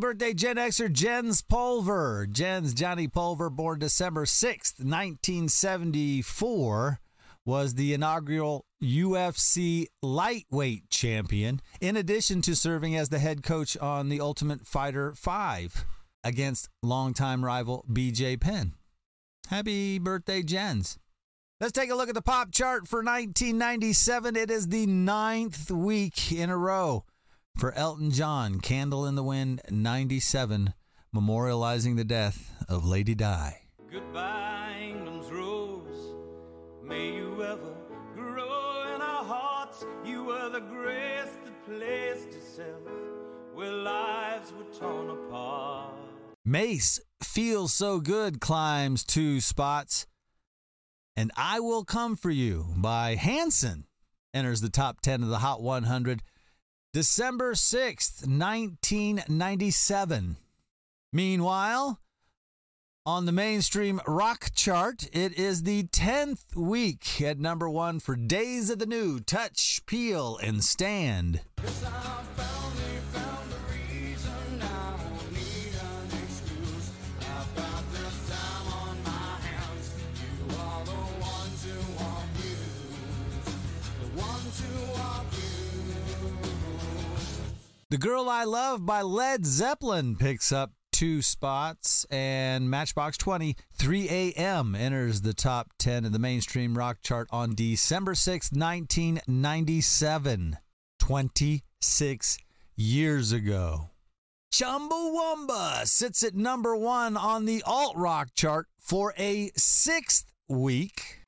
Birthday, 0.00 0.32
Gen 0.32 0.56
Xer 0.56 0.90
Jens 0.90 1.42
Pulver. 1.42 2.26
Jens 2.30 2.74
Johnny 2.74 3.06
Pulver, 3.06 3.50
born 3.50 3.78
December 3.78 4.24
6th, 4.24 4.82
1974, 4.82 7.00
was 7.44 7.74
the 7.74 7.92
inaugural 7.92 8.64
UFC 8.82 9.86
lightweight 10.02 10.88
champion, 10.88 11.60
in 11.80 11.96
addition 11.96 12.40
to 12.42 12.56
serving 12.56 12.96
as 12.96 13.10
the 13.10 13.18
head 13.18 13.42
coach 13.42 13.76
on 13.76 14.08
The 14.08 14.20
Ultimate 14.20 14.66
Fighter 14.66 15.14
5 15.14 15.84
against 16.24 16.68
longtime 16.82 17.44
rival 17.44 17.84
BJ 17.88 18.40
Penn. 18.40 18.74
Happy 19.48 19.98
birthday, 19.98 20.42
Jens. 20.42 20.98
Let's 21.60 21.72
take 21.72 21.90
a 21.90 21.94
look 21.94 22.08
at 22.08 22.14
the 22.14 22.22
pop 22.22 22.52
chart 22.52 22.88
for 22.88 23.00
1997. 23.00 24.34
It 24.34 24.50
is 24.50 24.68
the 24.68 24.86
ninth 24.86 25.70
week 25.70 26.32
in 26.32 26.48
a 26.48 26.56
row 26.56 27.04
for 27.56 27.72
Elton 27.74 28.10
John, 28.10 28.60
Candle 28.60 29.06
in 29.06 29.14
the 29.14 29.22
Wind 29.22 29.60
97, 29.70 30.74
memorializing 31.14 31.96
the 31.96 32.04
death 32.04 32.64
of 32.68 32.84
Lady 32.84 33.14
Di. 33.14 33.60
Goodbye, 33.90 34.76
England's 34.80 35.30
rose. 35.30 36.14
May 36.82 37.14
you 37.14 37.42
ever 37.42 37.74
grow 38.14 38.94
in 38.94 39.02
our 39.02 39.24
hearts. 39.24 39.84
You 40.04 40.24
were 40.24 40.48
the 40.48 40.60
grace 40.60 41.30
that 41.44 41.66
placed 41.66 42.28
itself 42.28 42.80
where 43.52 43.72
lives 43.72 44.52
were 44.52 44.78
torn 44.78 45.10
apart. 45.10 45.94
Mase 46.44 47.00
Feels 47.22 47.74
So 47.74 48.00
Good 48.00 48.40
climbs 48.40 49.04
two 49.04 49.40
spots. 49.40 50.06
And 51.16 51.30
I 51.36 51.60
Will 51.60 51.84
Come 51.84 52.16
For 52.16 52.30
You 52.30 52.66
by 52.76 53.16
Hanson 53.16 53.84
enters 54.32 54.60
the 54.60 54.70
top 54.70 55.00
10 55.02 55.22
of 55.22 55.28
the 55.28 55.38
Hot 55.38 55.60
100. 55.60 56.22
December 56.92 57.52
6th, 57.52 58.26
1997. 58.26 60.36
Meanwhile, 61.12 62.00
on 63.06 63.26
the 63.26 63.32
mainstream 63.32 64.00
rock 64.08 64.50
chart, 64.56 65.08
it 65.12 65.38
is 65.38 65.62
the 65.62 65.84
10th 65.84 66.56
week 66.56 67.22
at 67.22 67.38
number 67.38 67.70
one 67.70 68.00
for 68.00 68.16
Days 68.16 68.70
of 68.70 68.80
the 68.80 68.86
New, 68.86 69.20
Touch, 69.20 69.82
Peel, 69.86 70.36
and 70.42 70.64
Stand. 70.64 71.42
The 87.90 87.98
Girl 87.98 88.28
I 88.28 88.44
Love 88.44 88.86
by 88.86 89.02
Led 89.02 89.44
Zeppelin 89.44 90.14
picks 90.14 90.52
up 90.52 90.70
two 90.92 91.22
spots, 91.22 92.06
and 92.08 92.70
Matchbox 92.70 93.18
20, 93.18 93.56
3 93.74 94.08
a.m. 94.08 94.76
enters 94.76 95.22
the 95.22 95.34
top 95.34 95.72
10 95.80 96.04
of 96.04 96.12
the 96.12 96.20
mainstream 96.20 96.78
rock 96.78 96.98
chart 97.02 97.26
on 97.32 97.56
December 97.56 98.14
6, 98.14 98.52
1997. 98.52 100.58
26 101.00 102.38
years 102.76 103.32
ago. 103.32 103.90
Chumbawamba 104.54 105.84
sits 105.84 106.22
at 106.22 106.36
number 106.36 106.76
one 106.76 107.16
on 107.16 107.44
the 107.44 107.60
alt 107.66 107.96
rock 107.96 108.28
chart 108.36 108.68
for 108.78 109.14
a 109.18 109.50
sixth 109.56 110.32
week. 110.48 111.24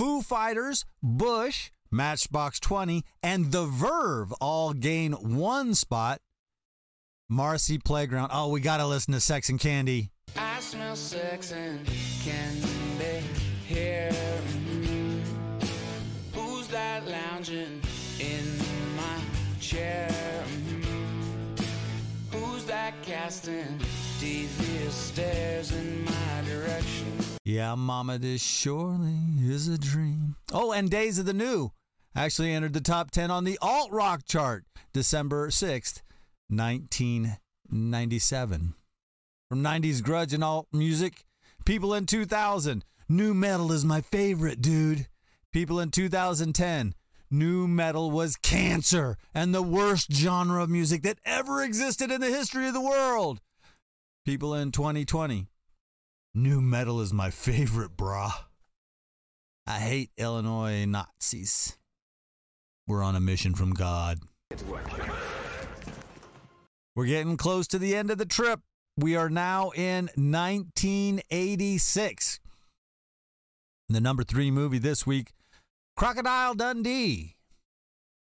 Foo 0.00 0.22
Fighters, 0.22 0.86
Bush, 1.02 1.72
Matchbox 1.90 2.58
20, 2.58 3.04
and 3.22 3.52
The 3.52 3.66
Verve 3.66 4.32
all 4.40 4.72
gain 4.72 5.12
one 5.12 5.74
spot. 5.74 6.22
Marcy 7.28 7.76
Playground. 7.76 8.30
Oh, 8.32 8.48
we 8.48 8.60
got 8.60 8.78
to 8.78 8.86
listen 8.86 9.12
to 9.12 9.20
Sex 9.20 9.50
and 9.50 9.60
Candy. 9.60 10.10
I 10.38 10.58
smell 10.60 10.96
sex 10.96 11.52
and 11.52 11.86
candy 12.24 13.26
here. 13.66 14.10
Who's 16.32 16.66
that 16.68 17.06
lounging 17.06 17.82
in 18.18 18.58
my 18.96 19.20
chair? 19.60 20.10
Who's 22.32 22.64
that 22.64 22.94
casting 23.02 23.78
devious 24.18 24.94
stares 24.94 25.72
in 25.72 26.06
my? 26.06 26.09
Yeah, 27.50 27.74
Mama, 27.74 28.16
this 28.16 28.40
surely 28.40 29.18
is 29.42 29.66
a 29.66 29.76
dream. 29.76 30.36
Oh, 30.52 30.70
and 30.70 30.88
Days 30.88 31.18
of 31.18 31.26
the 31.26 31.32
New 31.32 31.72
actually 32.14 32.52
entered 32.52 32.74
the 32.74 32.80
top 32.80 33.10
10 33.10 33.32
on 33.32 33.42
the 33.42 33.58
alt 33.60 33.90
rock 33.90 34.20
chart 34.24 34.64
December 34.92 35.48
6th, 35.48 36.02
1997. 36.48 38.74
From 39.48 39.64
90s 39.64 40.00
grudge 40.00 40.32
and 40.32 40.44
alt 40.44 40.68
music, 40.72 41.24
people 41.64 41.92
in 41.92 42.06
2000, 42.06 42.84
nu 43.08 43.34
metal 43.34 43.72
is 43.72 43.84
my 43.84 44.00
favorite, 44.00 44.62
dude. 44.62 45.08
People 45.52 45.80
in 45.80 45.90
2010, 45.90 46.94
nu 47.32 47.66
metal 47.66 48.12
was 48.12 48.36
cancer 48.36 49.16
and 49.34 49.52
the 49.52 49.60
worst 49.60 50.12
genre 50.12 50.62
of 50.62 50.70
music 50.70 51.02
that 51.02 51.18
ever 51.24 51.64
existed 51.64 52.12
in 52.12 52.20
the 52.20 52.28
history 52.28 52.68
of 52.68 52.74
the 52.74 52.80
world. 52.80 53.40
People 54.24 54.54
in 54.54 54.70
2020, 54.70 55.48
nu 56.34 56.60
metal 56.60 57.00
is 57.00 57.12
my 57.12 57.30
favorite, 57.30 57.96
brah. 57.96 58.44
I 59.66 59.78
hate 59.78 60.10
Illinois 60.16 60.84
Nazis. 60.84 61.76
We're 62.86 63.02
on 63.02 63.16
a 63.16 63.20
mission 63.20 63.54
from 63.54 63.72
God. 63.72 64.20
We're 66.96 67.06
getting 67.06 67.36
close 67.36 67.68
to 67.68 67.78
the 67.78 67.94
end 67.94 68.10
of 68.10 68.18
the 68.18 68.26
trip. 68.26 68.60
We 68.96 69.14
are 69.16 69.30
now 69.30 69.70
in 69.70 70.10
1986. 70.16 72.40
The 73.88 74.00
number 74.00 74.24
three 74.24 74.50
movie 74.50 74.78
this 74.78 75.06
week, 75.06 75.30
Crocodile 75.96 76.54
Dundee. 76.54 77.36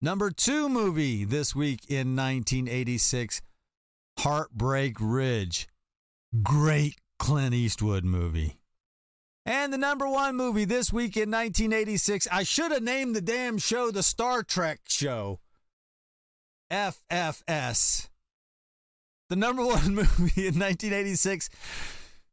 Number 0.01 0.31
two 0.31 0.69
movie 0.69 1.25
this 1.25 1.53
week 1.55 1.81
in 1.89 2.15
1986, 2.15 3.43
Heartbreak 4.19 4.97
Ridge. 5.01 5.67
Great 6.43 6.97
Clint 7.19 7.55
Eastwood 7.55 8.05
movie. 8.05 8.59
And 9.47 9.73
the 9.73 9.79
number 9.79 10.09
one 10.09 10.37
movie 10.37 10.65
this 10.65 10.93
week 10.93 11.17
in 11.17 11.31
1986, 11.31 12.27
I 12.33 12.43
should 12.45 12.73
have 12.73 12.83
named 12.83 13.15
the 13.15 13.21
damn 13.21 13.59
show 13.59 13.91
the 13.91 14.03
Star 14.03 14.43
Trek 14.43 14.81
show. 14.89 15.41
FFS. 16.71 18.09
The 19.29 19.37
number 19.37 19.65
one 19.67 19.95
movie 19.95 20.47
in 20.47 20.59
1986, 20.59 21.51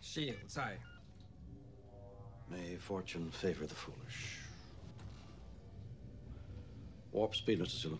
Shields, 0.00 0.58
aye. 0.58 0.78
May 2.50 2.76
fortune 2.76 3.30
favor 3.30 3.66
the 3.66 3.74
foolish. 3.74 4.40
Warp 7.12 7.34
speed, 7.34 7.60
Mr. 7.60 7.70
Sulu. 7.70 7.98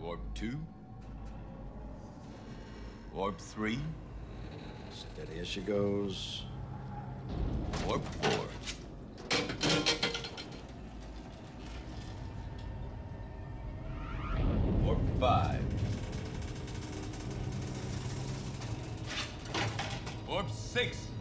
Warp 0.00 0.20
2. 0.34 0.58
Warp 3.14 3.40
3. 3.40 3.78
Steady 4.92 5.40
as 5.40 5.48
she 5.48 5.60
goes. 5.62 6.44
Warp 7.86 8.04
4. 8.22 8.46
Warp 14.82 15.00
5. 15.18 15.73
Warp 20.74 21.13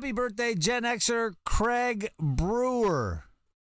Happy 0.00 0.12
birthday, 0.12 0.54
Gen 0.54 0.84
Xer 0.84 1.34
Craig 1.44 2.08
Brewer. 2.18 3.24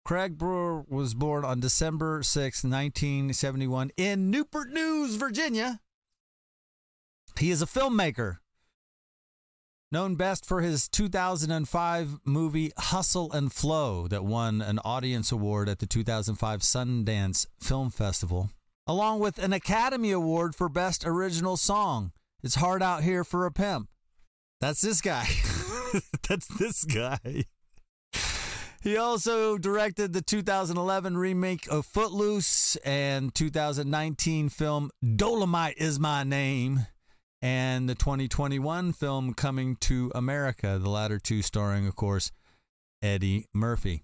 Craig 0.05 0.38
Brewer 0.38 0.86
was 0.88 1.13
born 1.13 1.43
on 1.43 1.59
December 1.59 2.24
6, 2.24 2.63
1971, 2.63 3.91
in 3.97 4.32
Newport 4.32 4.69
News, 4.69 5.15
Virginia. 5.15 5.82
He 7.38 7.51
is 7.51 7.61
a 7.61 7.65
filmmaker, 7.65 8.38
known 9.91 10.15
best 10.15 10.45
for 10.45 10.61
his 10.61 10.88
2005 10.88 12.19
movie 12.24 12.71
Hustle 12.78 13.30
and 13.34 13.51
Flow, 13.51 14.07
that 14.07 14.24
won 14.24 14.61
an 14.61 14.80
audience 14.80 15.30
award 15.30 15.67
at 15.67 15.80
the 15.80 15.86
2005 15.86 16.61
Sundance 16.61 17.47
Film 17.59 17.89
Festival, 17.89 18.49
along 18.88 19.19
with 19.19 19.39
an 19.39 19.51
Academy 19.51 20.11
Award 20.11 20.55
for 20.55 20.69
Best 20.69 21.05
Original 21.05 21.57
Song. 21.57 22.13
It's 22.41 22.55
Hard 22.55 22.82
Out 22.82 23.03
Here 23.03 23.26
for 23.26 23.45
a 23.45 23.51
Pimp. 23.51 23.89
That's 24.61 24.80
this 24.80 25.01
guy. 25.01 25.28
That's 26.27 26.47
this 26.47 26.83
guy. 26.83 27.45
He 28.81 28.97
also 28.97 29.57
directed 29.57 30.11
the 30.11 30.21
2011 30.21 31.17
remake 31.17 31.67
of 31.71 31.85
Footloose 31.85 32.75
and 32.83 33.33
2019 33.33 34.49
film 34.49 34.91
Dolomite 35.15 35.77
is 35.77 35.99
My 35.99 36.23
Name 36.23 36.87
and 37.41 37.87
the 37.87 37.95
2021 37.95 38.91
film 38.93 39.33
Coming 39.33 39.77
to 39.77 40.11
America, 40.13 40.79
the 40.81 40.89
latter 40.89 41.19
two 41.19 41.41
starring, 41.41 41.87
of 41.87 41.95
course, 41.95 42.31
Eddie 43.01 43.47
Murphy. 43.53 44.03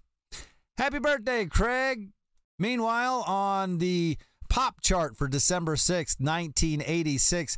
Happy 0.78 1.00
birthday, 1.00 1.46
Craig. 1.46 2.12
Meanwhile, 2.58 3.24
on 3.28 3.80
the 3.80 4.18
pop 4.50 4.82
chart 4.82 5.18
for 5.18 5.28
December 5.28 5.76
6th, 5.76 6.20
1986, 6.20 7.58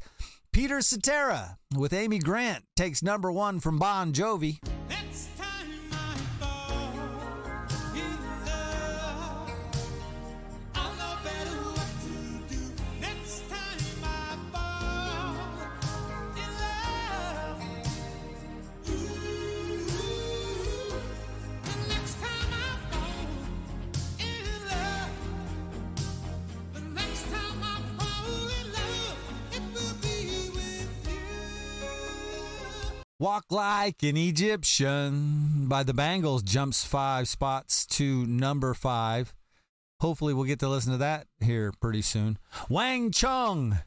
Peter 0.53 0.81
Cetera 0.81 1.57
with 1.77 1.93
Amy 1.93 2.19
Grant 2.19 2.65
takes 2.75 3.01
number 3.01 3.31
one 3.31 3.61
from 3.61 3.79
Bon 3.79 4.11
Jovi. 4.11 4.59
Walk 33.31 33.45
Like 33.49 34.03
an 34.03 34.17
Egyptian 34.17 35.69
by 35.69 35.83
the 35.83 35.93
Bangles 35.93 36.43
jumps 36.43 36.83
five 36.83 37.29
spots 37.29 37.85
to 37.85 38.25
number 38.25 38.73
five. 38.73 39.33
Hopefully, 40.01 40.33
we'll 40.33 40.43
get 40.43 40.59
to 40.59 40.67
listen 40.67 40.91
to 40.91 40.97
that 40.97 41.27
here 41.39 41.71
pretty 41.79 42.01
soon. 42.01 42.37
Wang 42.67 43.09
Chung, 43.09 43.79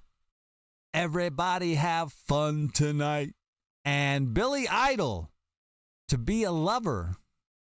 Everybody 0.95 1.75
Have 1.75 2.11
Fun 2.11 2.71
Tonight. 2.73 3.35
And 3.85 4.33
Billy 4.33 4.67
Idol, 4.67 5.29
To 6.09 6.17
Be 6.17 6.45
a 6.45 6.51
Lover. 6.51 7.17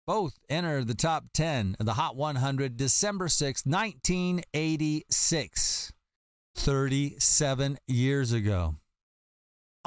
Both 0.05 0.38
enter 0.49 0.84
the 0.84 0.95
top 0.95 1.27
10 1.34 1.77
of 1.80 1.86
the 1.86 1.93
Hot 1.93 2.17
100 2.17 2.75
December 2.75 3.30
6, 3.30 3.65
1986. 3.65 5.93
37 6.57 7.77
years 7.88 8.34
ago. 8.34 8.75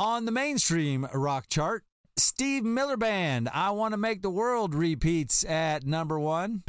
On 0.02 0.24
the 0.24 0.32
mainstream 0.32 1.06
rock 1.14 1.44
chart, 1.48 1.84
Steve 2.16 2.64
Miller 2.64 2.96
Band, 2.96 3.48
I 3.54 3.70
Want 3.70 3.92
to 3.92 3.96
Make 3.96 4.20
the 4.20 4.30
World 4.30 4.74
repeats 4.74 5.44
at 5.44 5.86
number 5.86 6.18
one. 6.18 6.64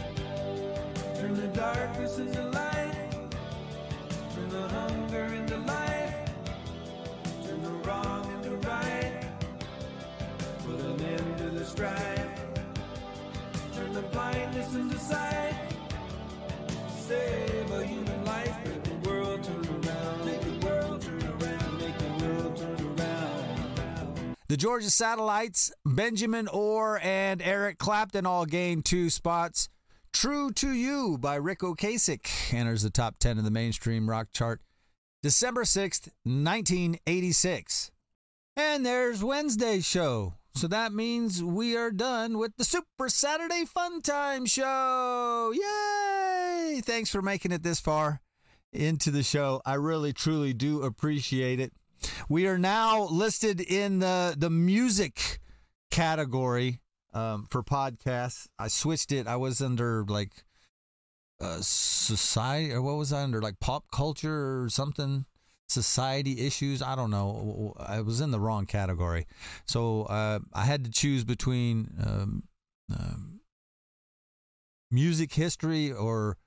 The 24.53 24.57
Georgia 24.57 24.91
Satellites, 24.91 25.73
Benjamin 25.83 26.47
Orr 26.47 26.99
and 27.01 27.41
Eric 27.41 27.79
Clapton 27.79 28.27
all 28.27 28.45
gained 28.45 28.85
two 28.85 29.09
spots. 29.09 29.67
True 30.13 30.51
to 30.51 30.71
You 30.71 31.17
by 31.17 31.37
Ric 31.37 31.61
Ocasek 31.61 32.53
enters 32.53 32.83
the 32.83 32.91
top 32.91 33.17
10 33.17 33.39
of 33.39 33.45
the 33.45 33.49
mainstream 33.49 34.07
rock 34.07 34.27
chart 34.31 34.61
December 35.23 35.63
6th, 35.63 36.09
1986. 36.23 37.89
And 38.55 38.85
there's 38.85 39.23
Wednesday's 39.23 39.87
show. 39.87 40.35
So 40.53 40.67
that 40.67 40.93
means 40.93 41.43
we 41.43 41.75
are 41.75 41.89
done 41.89 42.37
with 42.37 42.55
the 42.55 42.63
Super 42.63 43.09
Saturday 43.09 43.65
Fun 43.65 44.03
Time 44.03 44.45
Show. 44.45 45.51
Yay! 45.51 46.79
Thanks 46.81 47.09
for 47.09 47.23
making 47.23 47.53
it 47.53 47.63
this 47.63 47.79
far 47.79 48.21
into 48.71 49.09
the 49.09 49.23
show. 49.23 49.63
I 49.65 49.73
really, 49.73 50.13
truly 50.13 50.53
do 50.53 50.83
appreciate 50.83 51.59
it. 51.59 51.73
We 52.29 52.47
are 52.47 52.57
now 52.57 53.03
listed 53.03 53.59
in 53.59 53.99
the, 53.99 54.35
the 54.37 54.49
music 54.49 55.39
category 55.91 56.79
um, 57.13 57.47
for 57.49 57.63
podcasts. 57.63 58.47
I 58.57 58.67
switched 58.67 59.11
it. 59.11 59.27
I 59.27 59.35
was 59.35 59.61
under 59.61 60.05
like 60.07 60.31
uh, 61.39 61.57
society, 61.61 62.71
or 62.71 62.81
what 62.81 62.95
was 62.95 63.11
I 63.13 63.23
under? 63.23 63.41
Like 63.41 63.59
pop 63.59 63.85
culture 63.91 64.63
or 64.63 64.69
something? 64.69 65.25
Society 65.67 66.45
issues. 66.45 66.81
I 66.81 66.95
don't 66.95 67.11
know. 67.11 67.73
I 67.79 68.01
was 68.01 68.21
in 68.21 68.31
the 68.31 68.39
wrong 68.39 68.65
category. 68.65 69.27
So 69.65 70.03
uh, 70.03 70.39
I 70.53 70.65
had 70.65 70.83
to 70.85 70.91
choose 70.91 71.23
between 71.23 71.89
um, 72.05 72.43
um, 72.93 73.39
music 74.91 75.33
history 75.33 75.91
or 75.91 76.37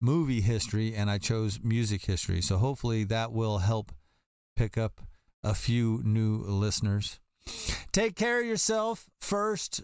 movie 0.00 0.40
history, 0.40 0.94
and 0.94 1.10
I 1.10 1.18
chose 1.18 1.60
music 1.62 2.04
history. 2.04 2.40
So 2.40 2.58
hopefully 2.58 3.04
that 3.04 3.32
will 3.32 3.58
help 3.58 3.92
pick 4.60 4.76
up 4.76 5.00
a 5.42 5.54
few 5.54 6.02
new 6.04 6.36
listeners. 6.42 7.18
Take 7.92 8.14
care 8.14 8.40
of 8.40 8.46
yourself 8.46 9.06
first. 9.18 9.82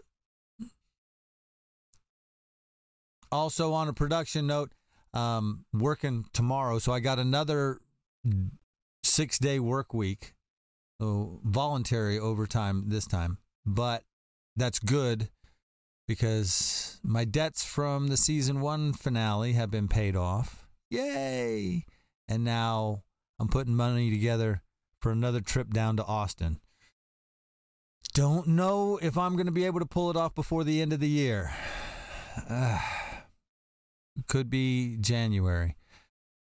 Also, 3.32 3.72
on 3.72 3.88
a 3.88 3.94
production 3.94 4.46
note, 4.46 4.72
um, 5.14 5.64
working 5.72 6.26
tomorrow, 6.34 6.78
so 6.78 6.92
I 6.92 7.00
got 7.00 7.18
another 7.18 7.78
six 9.02 9.38
day 9.38 9.58
work 9.58 9.94
week, 9.94 10.34
so 11.00 11.40
voluntary 11.42 12.18
overtime 12.18 12.84
this 12.88 13.06
time, 13.06 13.38
but 13.64 14.02
that's 14.56 14.78
good 14.78 15.30
because 16.06 17.00
my 17.02 17.24
debts 17.24 17.64
from 17.64 18.08
the 18.08 18.18
season 18.18 18.60
one 18.60 18.92
finale 18.92 19.54
have 19.54 19.70
been 19.70 19.88
paid 19.88 20.16
off. 20.16 20.66
Yay! 20.90 21.86
And 22.28 22.44
now 22.44 23.04
I'm 23.40 23.48
putting 23.48 23.74
money 23.74 24.10
together 24.10 24.62
for 25.00 25.12
another 25.12 25.40
trip 25.40 25.72
down 25.72 25.96
to 25.96 26.04
Austin. 26.04 26.60
Don't 28.14 28.48
know 28.48 28.98
if 29.02 29.18
I'm 29.18 29.34
going 29.34 29.46
to 29.46 29.52
be 29.52 29.66
able 29.66 29.80
to 29.80 29.86
pull 29.86 30.10
it 30.10 30.16
off 30.16 30.34
before 30.34 30.64
the 30.64 30.80
end 30.80 30.92
of 30.92 31.00
the 31.00 31.08
year. 31.08 31.52
Uh, 32.48 32.80
could 34.28 34.48
be 34.48 34.96
January. 34.98 35.76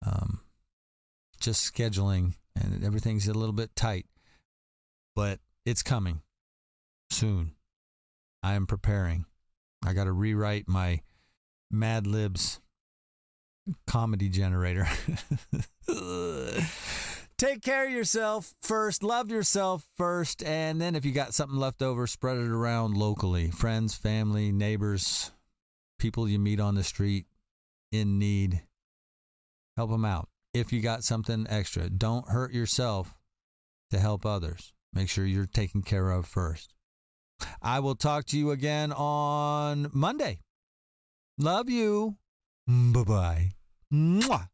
Um, 0.05 0.41
just 1.39 1.73
scheduling 1.73 2.35
and 2.55 2.83
everything's 2.83 3.27
a 3.27 3.33
little 3.33 3.53
bit 3.53 3.75
tight, 3.75 4.05
but 5.15 5.39
it's 5.65 5.83
coming 5.83 6.21
soon. 7.09 7.51
I 8.41 8.53
am 8.53 8.67
preparing. 8.67 9.25
I 9.85 9.93
got 9.93 10.05
to 10.05 10.11
rewrite 10.11 10.67
my 10.67 11.01
Mad 11.69 12.07
Libs 12.07 12.61
comedy 13.87 14.29
generator. 14.29 14.87
Take 17.37 17.61
care 17.61 17.85
of 17.85 17.91
yourself 17.91 18.53
first, 18.61 19.03
love 19.03 19.29
yourself 19.29 19.85
first, 19.97 20.41
and 20.41 20.79
then 20.79 20.95
if 20.95 21.03
you 21.03 21.11
got 21.11 21.33
something 21.33 21.57
left 21.57 21.81
over, 21.81 22.07
spread 22.07 22.37
it 22.37 22.47
around 22.47 22.95
locally. 22.95 23.51
Friends, 23.51 23.93
family, 23.93 24.53
neighbors, 24.53 25.31
people 25.99 26.29
you 26.29 26.39
meet 26.39 26.61
on 26.61 26.75
the 26.75 26.83
street 26.83 27.25
in 27.91 28.19
need. 28.19 28.63
Help 29.75 29.91
them 29.91 30.05
out. 30.05 30.29
If 30.53 30.71
you 30.71 30.79
got 30.79 31.03
something 31.03 31.45
extra, 31.49 31.89
don't 31.89 32.29
hurt 32.29 32.53
yourself 32.53 33.13
to 33.91 33.99
help 33.99 34.25
others. 34.25 34.71
Make 34.93 35.09
sure 35.09 35.25
you're 35.25 35.45
taken 35.45 35.81
care 35.81 36.11
of 36.11 36.25
first. 36.25 36.73
I 37.61 37.81
will 37.81 37.95
talk 37.95 38.23
to 38.27 38.37
you 38.37 38.51
again 38.51 38.93
on 38.93 39.89
Monday. 39.91 40.39
Love 41.37 41.69
you. 41.69 42.15
Bye 42.65 43.03
bye. 43.91 44.45